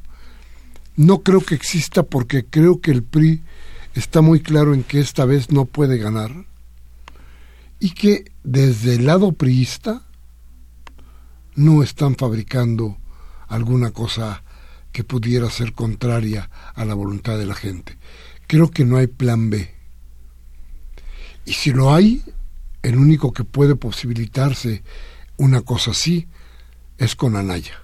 No 0.95 1.23
creo 1.23 1.41
que 1.41 1.55
exista 1.55 2.03
porque 2.03 2.45
creo 2.45 2.83
que 2.83 2.91
el 2.91 3.03
PRI 3.03 3.43
está 3.95 4.21
muy 4.21 4.41
claro 4.41 4.75
en 4.75 4.83
que 4.83 5.01
esta 5.01 5.25
vez 5.25 5.51
no 5.51 5.65
puede 5.65 5.97
ganar 5.97 6.45
y 7.79 7.93
que 7.93 8.31
desde 8.45 8.97
el 8.97 9.07
lado 9.07 9.33
priista 9.33 10.03
no 11.55 11.83
están 11.83 12.17
fabricando 12.17 12.99
alguna 13.49 13.91
cosa 13.91 14.43
que 14.93 15.05
pudiera 15.05 15.51
ser 15.51 15.73
contraria 15.73 16.51
a 16.75 16.85
la 16.85 16.95
voluntad 16.95 17.39
de 17.39 17.47
la 17.47 17.55
gente. 17.55 17.99
Creo 18.47 18.71
que 18.71 18.85
no 18.85 18.97
hay 18.97 19.07
plan 19.07 19.51
B. 19.51 19.75
Y 21.45 21.53
si 21.53 21.73
lo 21.73 21.95
hay, 21.95 22.23
el 22.83 22.97
único 22.97 23.33
que 23.33 23.45
puede 23.45 23.77
posibilitarse 23.77 24.83
una 25.37 25.63
cosa 25.63 25.93
así 25.93 26.29
es 26.99 27.17
con 27.17 27.37
Anaya. 27.37 27.83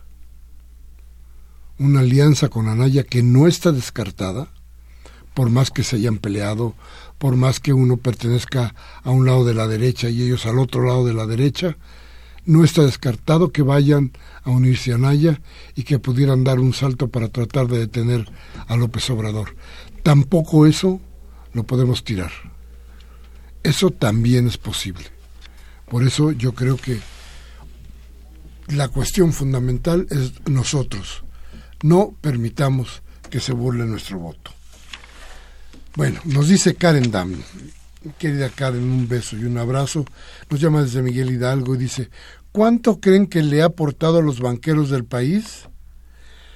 Una 1.78 2.00
alianza 2.00 2.48
con 2.48 2.68
Anaya 2.68 3.04
que 3.04 3.22
no 3.22 3.46
está 3.46 3.72
descartada, 3.72 4.48
por 5.34 5.50
más 5.50 5.70
que 5.70 5.84
se 5.84 5.96
hayan 5.96 6.18
peleado, 6.18 6.74
por 7.18 7.36
más 7.36 7.60
que 7.60 7.72
uno 7.72 7.98
pertenezca 7.98 8.74
a 9.02 9.10
un 9.10 9.26
lado 9.26 9.44
de 9.44 9.54
la 9.54 9.66
derecha 9.68 10.08
y 10.08 10.22
ellos 10.22 10.46
al 10.46 10.58
otro 10.58 10.84
lado 10.84 11.04
de 11.04 11.14
la 11.14 11.26
derecha, 11.26 11.76
no 12.46 12.64
está 12.64 12.82
descartado 12.82 13.52
que 13.52 13.62
vayan 13.62 14.12
a 14.44 14.50
unirse 14.50 14.92
a 14.92 14.94
Anaya 14.94 15.40
y 15.74 15.82
que 15.82 15.98
pudieran 15.98 16.44
dar 16.44 16.60
un 16.60 16.72
salto 16.72 17.08
para 17.08 17.28
tratar 17.28 17.66
de 17.66 17.80
detener 17.80 18.30
a 18.66 18.76
López 18.76 19.10
Obrador. 19.10 19.56
Tampoco 20.02 20.66
eso 20.66 21.00
lo 21.52 21.64
podemos 21.64 22.04
tirar. 22.04 22.30
Eso 23.62 23.90
también 23.90 24.46
es 24.46 24.56
posible. 24.56 25.04
Por 25.88 26.04
eso 26.04 26.32
yo 26.32 26.54
creo 26.54 26.76
que 26.76 27.00
la 28.68 28.88
cuestión 28.88 29.32
fundamental 29.32 30.06
es 30.10 30.32
nosotros. 30.48 31.24
No 31.82 32.14
permitamos 32.20 33.02
que 33.28 33.40
se 33.40 33.52
burle 33.52 33.84
nuestro 33.86 34.18
voto. 34.18 34.52
Bueno, 35.96 36.20
nos 36.24 36.48
dice 36.48 36.74
Karen 36.74 37.10
Dam, 37.10 37.34
querida 38.18 38.48
Karen, 38.48 38.82
un 38.82 39.08
beso 39.08 39.36
y 39.36 39.44
un 39.44 39.58
abrazo. 39.58 40.04
Nos 40.50 40.60
llama 40.60 40.82
desde 40.82 41.02
Miguel 41.02 41.30
Hidalgo 41.30 41.74
y 41.74 41.78
dice, 41.78 42.10
¿cuánto 42.52 43.00
creen 43.00 43.26
que 43.26 43.42
le 43.42 43.62
ha 43.62 43.66
aportado 43.66 44.18
a 44.18 44.22
los 44.22 44.40
banqueros 44.40 44.90
del 44.90 45.04
país? 45.04 45.68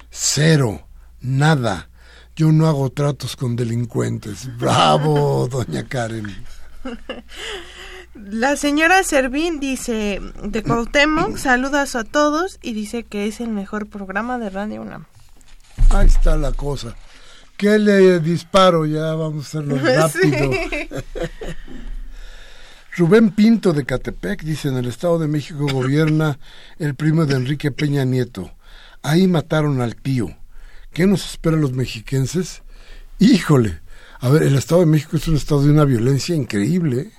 Cero, 0.09 0.87
nada. 1.19 1.89
Yo 2.35 2.51
no 2.51 2.67
hago 2.67 2.89
tratos 2.91 3.35
con 3.35 3.55
delincuentes. 3.55 4.57
Bravo, 4.57 5.47
doña 5.47 5.87
Karen. 5.87 6.27
La 8.13 8.57
señora 8.57 9.03
Servín 9.03 9.59
dice 9.59 10.19
de 10.43 10.63
Cuauhtémoc, 10.63 11.37
saludas 11.37 11.95
a 11.95 12.03
todos 12.03 12.59
y 12.61 12.73
dice 12.73 13.03
que 13.03 13.27
es 13.27 13.39
el 13.39 13.49
mejor 13.49 13.87
programa 13.87 14.37
de 14.37 14.49
Radio 14.49 14.81
UNAM. 14.81 15.05
Ahí 15.89 16.07
está 16.07 16.35
la 16.35 16.51
cosa. 16.51 16.95
¿Qué 17.61 17.77
le 17.77 18.19
disparo? 18.19 18.87
Ya 18.87 19.13
vamos 19.13 19.45
a 19.45 19.47
hacerlo 19.59 19.77
rápido. 19.83 20.49
Rubén 22.97 23.29
Pinto 23.29 23.71
de 23.71 23.85
Catepec 23.85 24.41
dice, 24.41 24.69
en 24.69 24.77
el 24.77 24.87
Estado 24.87 25.19
de 25.19 25.27
México 25.27 25.67
gobierna 25.71 26.39
el 26.79 26.95
primo 26.95 27.27
de 27.27 27.35
Enrique 27.35 27.69
Peña 27.69 28.03
Nieto. 28.03 28.51
Ahí 29.03 29.27
mataron 29.27 29.79
al 29.79 29.95
tío. 29.95 30.35
¿Qué 30.91 31.05
nos 31.05 31.23
espera 31.29 31.55
a 31.55 31.59
los 31.59 31.73
mexiquenses? 31.73 32.63
Híjole, 33.19 33.79
a 34.21 34.29
ver, 34.29 34.41
el 34.41 34.55
Estado 34.55 34.81
de 34.81 34.87
México 34.87 35.17
es 35.17 35.27
un 35.27 35.35
estado 35.35 35.61
de 35.61 35.69
una 35.69 35.85
violencia 35.85 36.33
increíble. 36.35 37.01
¿eh? 37.01 37.11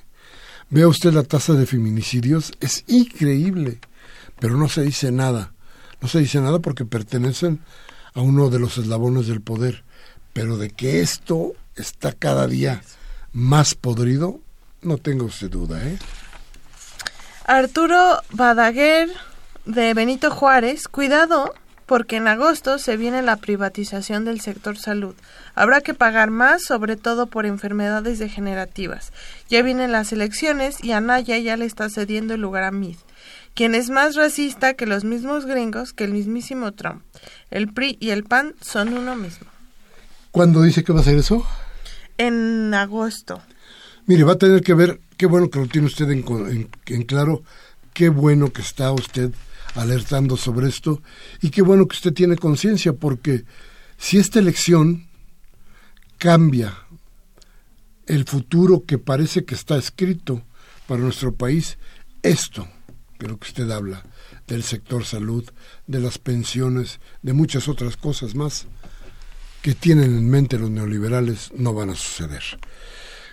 Vea 0.71 0.89
usted 0.89 1.13
la 1.13 1.23
tasa 1.23 1.53
de 1.53 1.67
feminicidios, 1.67 2.51
es 2.59 2.83
increíble, 2.89 3.79
pero 4.41 4.57
no 4.57 4.69
se 4.69 4.83
dice 4.83 5.13
nada. 5.13 5.53
No 6.01 6.09
se 6.09 6.19
dice 6.19 6.41
nada 6.41 6.59
porque 6.59 6.85
pertenecen 6.85 7.61
a 8.13 8.23
uno 8.23 8.51
de 8.51 8.59
los 8.59 8.77
eslabones 8.77 9.29
del 9.29 9.41
poder. 9.41 9.85
Pero 10.33 10.57
de 10.57 10.71
que 10.71 11.01
esto 11.01 11.53
está 11.77 12.13
cada 12.13 12.47
día 12.47 12.83
más 13.33 13.75
podrido, 13.75 14.41
no 14.83 14.99
tengo 14.99 15.27
usted 15.27 15.51
duda, 15.51 15.83
¿eh? 15.87 15.99
Arturo 17.45 18.23
Badaguer 18.31 19.11
de 19.65 19.95
Benito 19.95 20.31
Juárez, 20.31 20.89
cuidado 20.89 21.55
porque 21.87 22.17
en 22.17 22.27
agosto 22.27 22.79
se 22.79 22.97
viene 22.97 23.21
la 23.21 23.37
privatización 23.37 24.25
del 24.25 24.41
sector 24.41 24.79
salud. 24.79 25.15
Habrá 25.55 25.83
que 25.83 25.93
pagar 25.93 26.31
más, 26.31 26.63
sobre 26.63 26.97
todo 26.97 27.27
por 27.27 27.45
enfermedades 27.45 28.19
degenerativas. 28.19 29.13
Ya 29.51 29.63
vienen 29.63 29.93
las 29.93 30.13
elecciones 30.13 30.83
y 30.83 30.93
Anaya 30.93 31.37
ya 31.37 31.57
le 31.59 31.67
está 31.67 31.91
cediendo 31.91 32.33
el 32.33 32.41
lugar 32.41 32.65
a 32.65 32.71
Mid, 32.71 32.97
quien 33.55 33.75
es 33.75 33.91
más 33.91 34.15
racista 34.15 34.73
que 34.73 34.87
los 34.87 35.05
mismos 35.05 35.45
gringos 35.45 35.93
que 35.93 36.05
el 36.05 36.13
mismísimo 36.13 36.73
Trump. 36.73 37.03
El 37.51 37.71
PRI 37.71 37.99
y 38.01 38.09
el 38.09 38.25
PAN 38.25 38.55
son 38.63 38.97
uno 38.97 39.15
mismo. 39.15 39.52
¿Cuándo 40.33 40.63
dice 40.63 40.83
que 40.83 40.95
va 40.95 41.01
a 41.01 41.05
ser 41.05 41.19
eso? 41.19 41.47
En 42.17 42.73
agosto. 42.73 43.43
Mire, 44.07 44.25
va 44.25 44.33
a 44.33 44.39
tener 44.39 44.63
que 44.63 44.73
ver, 44.73 44.99
qué 45.19 45.27
bueno 45.27 45.51
que 45.51 45.59
lo 45.59 45.67
tiene 45.67 45.87
usted 45.87 46.11
en, 46.11 46.25
en, 46.27 46.71
en 46.87 47.03
claro, 47.03 47.43
qué 47.93 48.09
bueno 48.09 48.51
que 48.51 48.63
está 48.63 48.91
usted 48.93 49.31
alertando 49.75 50.39
sobre 50.39 50.69
esto 50.69 51.03
y 51.43 51.51
qué 51.51 51.61
bueno 51.61 51.87
que 51.87 51.97
usted 51.97 52.15
tiene 52.15 52.37
conciencia 52.37 52.95
porque 52.95 53.45
si 53.99 54.19
esta 54.19 54.39
elección 54.39 55.07
cambia 56.17 56.79
el 58.07 58.25
futuro 58.25 58.85
que 58.87 58.97
parece 58.97 59.45
que 59.45 59.55
está 59.55 59.77
escrito 59.77 60.43
para 60.87 61.03
nuestro 61.03 61.35
país, 61.35 61.77
esto 62.23 62.67
de 63.19 63.29
lo 63.29 63.39
que 63.39 63.49
usted 63.49 63.71
habla, 63.71 64.03
del 64.47 64.63
sector 64.63 65.05
salud, 65.05 65.45
de 65.87 66.01
las 66.01 66.17
pensiones, 66.17 67.01
de 67.21 67.35
muchas 67.35 67.69
otras 67.69 67.99
cosas 67.99 68.35
más 68.35 68.67
que 69.63 69.75
tienen 69.75 70.17
en 70.17 70.29
mente 70.29 70.59
los 70.59 70.71
neoliberales, 70.71 71.53
no 71.57 71.73
van 71.73 71.91
a 71.91 71.95
suceder. 71.95 72.43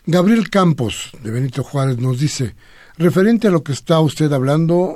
Gabriel 0.05 0.49
Campos, 0.49 1.11
de 1.23 1.31
Benito 1.31 1.63
Juárez, 1.63 1.97
nos 1.97 2.19
dice, 2.19 2.55
referente 2.97 3.47
a 3.47 3.51
lo 3.51 3.63
que 3.63 3.73
está 3.73 3.99
usted 3.99 4.31
hablando, 4.31 4.93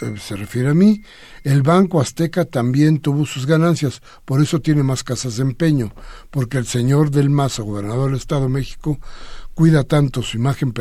eh, 0.00 0.14
se 0.18 0.36
refiere 0.36 0.70
a 0.70 0.74
mí, 0.74 1.02
el 1.42 1.62
Banco 1.62 2.00
Azteca 2.00 2.44
también 2.44 3.00
tuvo 3.00 3.26
sus 3.26 3.46
ganancias, 3.46 4.00
por 4.24 4.40
eso 4.40 4.60
tiene 4.60 4.82
más 4.82 5.02
casas 5.02 5.36
de 5.36 5.42
empeño, 5.42 5.92
porque 6.30 6.58
el 6.58 6.66
señor 6.66 7.10
del 7.10 7.30
Maza, 7.30 7.62
gobernador 7.62 8.10
del 8.10 8.20
Estado 8.20 8.42
de 8.42 8.48
México, 8.48 8.98
cuida 9.54 9.84
tanto 9.84 10.22
su 10.22 10.36
imagen 10.36 10.72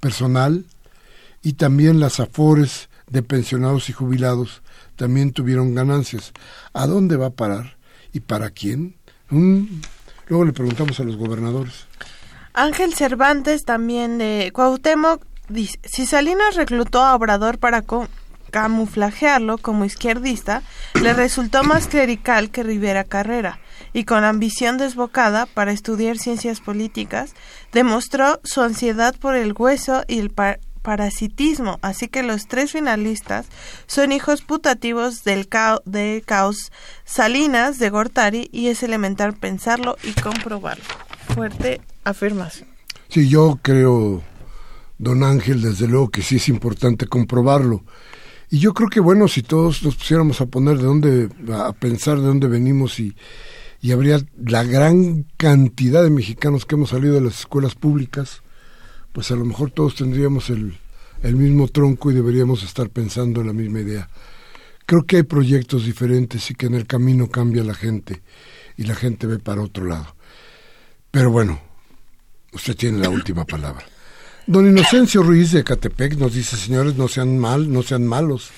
personal 0.00 0.66
y 1.42 1.54
también 1.54 2.00
las 2.00 2.20
afores 2.20 2.88
de 3.08 3.22
pensionados 3.22 3.88
y 3.88 3.92
jubilados 3.92 4.62
también 4.96 5.32
tuvieron 5.32 5.74
ganancias. 5.74 6.32
¿A 6.72 6.86
dónde 6.86 7.16
va 7.16 7.26
a 7.26 7.30
parar? 7.30 7.76
¿Y 8.14 8.20
para 8.20 8.48
quién? 8.48 8.96
Luego 9.28 10.44
le 10.46 10.52
preguntamos 10.52 10.98
a 11.00 11.04
los 11.04 11.16
gobernadores. 11.16 11.86
Ángel 12.54 12.94
Cervantes 12.94 13.64
también 13.64 14.16
de 14.16 14.50
Cuauhtémoc 14.54 15.22
Dice, 15.48 15.78
si 15.84 16.06
Salinas 16.06 16.56
reclutó 16.56 17.02
a 17.02 17.14
Obrador 17.14 17.58
para 17.58 17.84
camuflajearlo 18.50 19.58
como 19.58 19.84
izquierdista, 19.84 20.62
le 21.02 21.12
resultó 21.12 21.64
más 21.64 21.86
clerical 21.86 22.50
que 22.50 22.62
Rivera 22.62 23.04
Carrera, 23.04 23.58
y 23.92 24.04
con 24.04 24.24
ambición 24.24 24.78
desbocada 24.78 25.44
para 25.44 25.72
estudiar 25.72 26.16
ciencias 26.16 26.60
políticas, 26.60 27.34
demostró 27.72 28.40
su 28.42 28.62
ansiedad 28.62 29.14
por 29.16 29.34
el 29.34 29.52
hueso 29.52 30.02
y 30.08 30.18
el 30.18 30.30
parasitismo, 30.84 31.78
así 31.80 32.08
que 32.08 32.22
los 32.22 32.46
tres 32.46 32.72
finalistas 32.72 33.46
son 33.86 34.12
hijos 34.12 34.42
putativos 34.42 35.24
del 35.24 35.48
de 35.86 36.22
caos 36.24 36.70
Salinas 37.06 37.78
de 37.78 37.88
Gortari 37.88 38.50
y 38.52 38.68
es 38.68 38.82
elemental 38.82 39.32
pensarlo 39.32 39.96
y 40.04 40.12
comprobarlo. 40.20 40.84
Fuerte 41.34 41.80
afirmación. 42.04 42.68
Sí, 43.08 43.30
yo 43.30 43.58
creo 43.62 44.22
don 44.98 45.24
Ángel, 45.24 45.62
desde 45.62 45.88
luego 45.88 46.10
que 46.10 46.20
sí 46.20 46.36
es 46.36 46.48
importante 46.50 47.06
comprobarlo. 47.06 47.82
Y 48.50 48.58
yo 48.58 48.74
creo 48.74 48.90
que 48.90 49.00
bueno, 49.00 49.26
si 49.26 49.42
todos 49.42 49.82
nos 49.82 49.96
pusiéramos 49.96 50.42
a 50.42 50.46
poner 50.46 50.76
de 50.76 50.84
dónde, 50.84 51.28
a 51.50 51.72
pensar 51.72 52.20
de 52.20 52.26
dónde 52.26 52.46
venimos 52.46 53.00
y, 53.00 53.16
y 53.80 53.92
habría 53.92 54.20
la 54.36 54.64
gran 54.64 55.24
cantidad 55.38 56.02
de 56.02 56.10
mexicanos 56.10 56.66
que 56.66 56.74
hemos 56.74 56.90
salido 56.90 57.14
de 57.14 57.22
las 57.22 57.40
escuelas 57.40 57.74
públicas, 57.74 58.42
pues 59.14 59.30
a 59.30 59.36
lo 59.36 59.44
mejor 59.44 59.70
todos 59.70 59.94
tendríamos 59.94 60.50
el, 60.50 60.76
el 61.22 61.36
mismo 61.36 61.68
tronco 61.68 62.10
y 62.10 62.14
deberíamos 62.14 62.64
estar 62.64 62.90
pensando 62.90 63.40
en 63.40 63.46
la 63.46 63.52
misma 63.52 63.78
idea. 63.78 64.10
Creo 64.86 65.06
que 65.06 65.18
hay 65.18 65.22
proyectos 65.22 65.86
diferentes 65.86 66.50
y 66.50 66.54
que 66.54 66.66
en 66.66 66.74
el 66.74 66.88
camino 66.88 67.28
cambia 67.28 67.62
la 67.62 67.74
gente 67.74 68.22
y 68.76 68.82
la 68.82 68.96
gente 68.96 69.28
ve 69.28 69.38
para 69.38 69.62
otro 69.62 69.84
lado. 69.84 70.16
Pero 71.12 71.30
bueno, 71.30 71.60
usted 72.52 72.74
tiene 72.74 72.98
la 72.98 73.08
última 73.08 73.44
palabra. 73.46 73.86
Don 74.48 74.66
Inocencio 74.66 75.22
Ruiz 75.22 75.52
de 75.52 75.62
Catepec 75.62 76.16
nos 76.16 76.34
dice, 76.34 76.56
señores, 76.56 76.96
no 76.96 77.06
sean 77.06 77.38
mal, 77.38 77.72
no 77.72 77.84
sean 77.84 78.08
malos. 78.08 78.50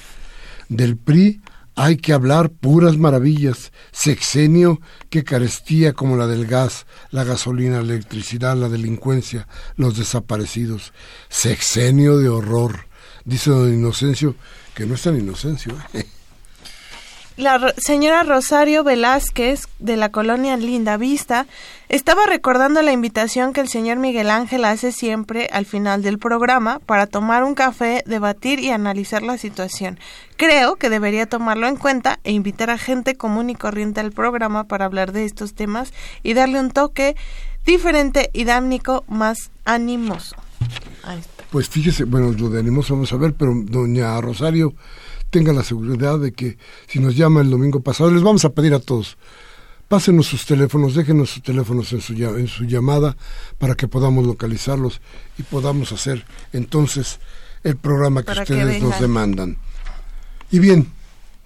Del 0.70 0.96
PRI 0.96 1.42
hay 1.77 1.99
que 1.99 2.14
hablar 2.14 2.51
puras 2.51 2.97
maravillas. 2.97 3.70
Sexenio, 3.93 4.81
que 5.11 5.24
carestía 5.24 5.93
como 5.93 6.16
la 6.16 6.27
del 6.27 6.47
gas, 6.47 6.87
la 7.11 7.22
gasolina, 7.22 7.83
la 7.83 7.93
electricidad, 7.93 8.57
la 8.57 8.70
delincuencia, 8.70 9.47
los 9.77 9.97
desaparecidos. 9.97 10.93
Sexenio 11.29 12.16
de 12.18 12.31
horror. 12.31 12.87
Dice 13.24 13.51
don 13.51 13.72
Inocencio, 13.72 14.35
que 14.74 14.87
no 14.87 14.95
es 14.95 15.03
tan 15.03 15.18
Inocencio. 15.18 15.77
¿eh? 15.93 16.07
La 17.37 17.74
señora 17.76 18.22
Rosario 18.22 18.82
Velázquez 18.82 19.68
de 19.78 19.97
la 19.97 20.11
colonia 20.11 20.57
Linda 20.57 20.97
Vista 20.97 21.47
estaba 21.89 22.24
recordando 22.26 22.80
la 22.80 22.93
invitación 22.93 23.53
que 23.53 23.61
el 23.61 23.68
señor 23.68 23.99
Miguel 23.99 24.30
Ángel 24.30 24.64
hace 24.64 24.91
siempre 24.91 25.49
al 25.53 25.66
final 25.66 26.03
del 26.03 26.18
programa 26.18 26.78
para 26.78 27.07
tomar 27.07 27.45
un 27.45 27.55
café, 27.55 28.03
debatir 28.07 28.59
y 28.61 28.70
analizar 28.70 29.22
la 29.22 29.37
situación. 29.37 29.99
Creo 30.37 30.76
que 30.76 30.89
debería 30.89 31.26
tomarlo 31.26 31.68
en 31.68 31.76
cuenta 31.76 32.18
e 32.24 32.32
invitar 32.32 32.70
a 32.70 32.78
gente 32.78 33.16
común 33.16 33.51
y 33.51 33.55
corriente 33.55 34.01
al 34.01 34.12
programa 34.12 34.64
para 34.64 34.87
hablar 34.87 35.12
de 35.12 35.26
estos 35.26 35.55
temas 35.55 35.93
y 36.22 36.32
darle 36.32 36.59
un 36.59 36.70
toque 36.70 37.16
diferente 37.66 38.30
y 38.32 38.45
dámnico 38.45 39.05
más 39.09 39.51
animoso. 39.64 40.37
Pues 41.51 41.68
fíjese, 41.68 42.05
bueno, 42.05 42.32
lo 42.32 42.49
de 42.49 42.61
animoso 42.61 42.95
vamos 42.95 43.12
a 43.12 43.16
ver, 43.16 43.34
pero 43.34 43.53
doña 43.55 44.20
Rosario 44.20 44.74
tenga 45.31 45.53
la 45.53 45.62
seguridad 45.62 46.18
de 46.18 46.33
que 46.33 46.59
si 46.87 46.99
nos 46.99 47.16
llama 47.16 47.41
el 47.41 47.51
domingo 47.51 47.81
pasado, 47.81 48.11
les 48.11 48.22
vamos 48.22 48.45
a 48.45 48.51
pedir 48.51 48.74
a 48.74 48.81
todos, 48.81 49.16
pásenos 49.89 50.27
sus 50.27 50.47
teléfonos, 50.47 50.95
déjenos 50.95 51.31
sus 51.31 51.43
teléfonos 51.43 51.93
en 51.93 52.01
su, 52.01 52.12
en 52.14 52.49
su 52.49 52.64
llamada 52.64 53.16
para 53.59 53.74
que 53.74 53.89
podamos 53.89 54.27
localizarlos 54.27 55.01
y 55.39 55.43
podamos 55.43 55.93
hacer 55.93 56.24
entonces 56.53 57.18
el 57.62 57.77
programa 57.77 58.22
que 58.22 58.33
ustedes 58.33 58.83
nos 58.83 59.01
demandan. 59.01 59.59
Y 60.51 60.59
bien, 60.59 60.93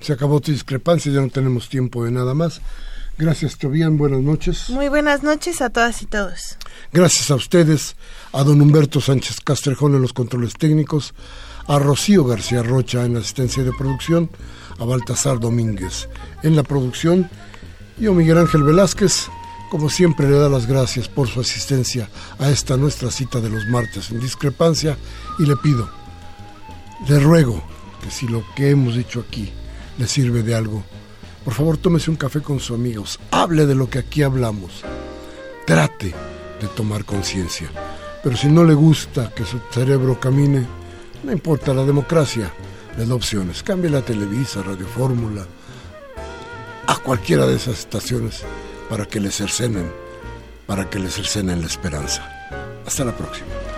se 0.01 0.12
acabó 0.12 0.41
tu 0.41 0.53
discrepancia, 0.53 1.12
ya 1.12 1.20
no 1.20 1.28
tenemos 1.28 1.68
tiempo 1.68 2.05
de 2.05 2.11
nada 2.11 2.35
más. 2.35 2.61
Gracias, 3.20 3.59
Tobián. 3.59 3.99
Buenas 3.99 4.20
noches. 4.20 4.70
Muy 4.70 4.89
buenas 4.89 5.22
noches 5.22 5.61
a 5.61 5.68
todas 5.68 6.01
y 6.01 6.07
todos. 6.07 6.57
Gracias 6.91 7.31
a 7.31 7.35
ustedes, 7.35 7.97
a 8.33 8.43
don 8.45 8.62
Humberto 8.62 9.01
Sánchez 9.01 9.41
Castrejón 9.41 9.95
en 9.95 10.01
los 10.01 10.14
controles 10.14 10.55
técnicos, 10.55 11.12
a 11.66 11.78
Rocío 11.78 12.24
García 12.24 12.62
Rocha 12.62 13.04
en 13.04 13.14
la 13.14 13.20
asistencia 13.20 13.62
de 13.62 13.72
producción, 13.72 14.30
a 14.78 14.84
Baltasar 14.84 15.38
Domínguez 15.38 16.08
en 16.42 16.56
la 16.56 16.62
producción 16.62 17.28
y 17.98 18.06
a 18.06 18.12
Miguel 18.12 18.38
Ángel 18.38 18.62
Velázquez, 18.62 19.28
como 19.70 19.88
siempre 19.90 20.28
le 20.28 20.38
da 20.38 20.48
las 20.48 20.66
gracias 20.66 21.08
por 21.08 21.28
su 21.28 21.40
asistencia 21.40 22.08
a 22.38 22.48
esta 22.50 22.76
nuestra 22.76 23.11
cita 23.11 23.40
de 23.40 23.50
los 23.50 23.66
martes 23.66 24.11
en 24.11 24.20
discrepancia 24.20 24.96
y 25.38 25.44
le 25.44 25.56
pido, 25.56 25.88
le 27.06 27.20
ruego 27.20 27.62
que 28.02 28.11
si 28.11 28.26
lo 28.26 28.42
que 28.56 28.70
hemos 28.70 28.96
dicho 28.96 29.20
aquí 29.20 29.52
le 29.98 30.06
sirve 30.06 30.42
de 30.42 30.54
algo, 30.54 30.82
por 31.44 31.54
favor 31.54 31.76
tómese 31.76 32.11
un 32.11 32.16
café 32.16 32.40
con 32.40 32.58
sus 32.58 32.76
amigos, 32.76 33.20
hable 33.30 33.66
de 33.66 33.74
lo 33.74 33.88
que 33.90 33.98
aquí 33.98 34.22
hablamos, 34.22 34.82
trate 35.66 36.14
de 36.61 36.66
tomar 36.74 37.04
conciencia, 37.04 37.70
pero 38.22 38.36
si 38.36 38.48
no 38.48 38.64
le 38.64 38.74
gusta 38.74 39.32
que 39.34 39.44
su 39.44 39.61
cerebro 39.70 40.18
camine, 40.18 40.66
no 41.22 41.32
importa 41.32 41.74
la 41.74 41.84
democracia, 41.84 42.52
da 42.96 43.14
opciones. 43.14 43.62
Cambie 43.62 43.90
la 43.90 44.02
Televisa, 44.02 44.62
Radio 44.62 44.86
Fórmula, 44.86 45.46
a 46.86 46.96
cualquiera 46.98 47.46
de 47.46 47.56
esas 47.56 47.80
estaciones 47.80 48.42
para 48.88 49.06
que 49.06 49.20
le 49.20 49.30
cercenen, 49.30 49.90
para 50.66 50.88
que 50.90 50.98
le 50.98 51.10
cercenen 51.10 51.60
la 51.60 51.66
esperanza. 51.66 52.28
Hasta 52.86 53.04
la 53.04 53.16
próxima. 53.16 53.69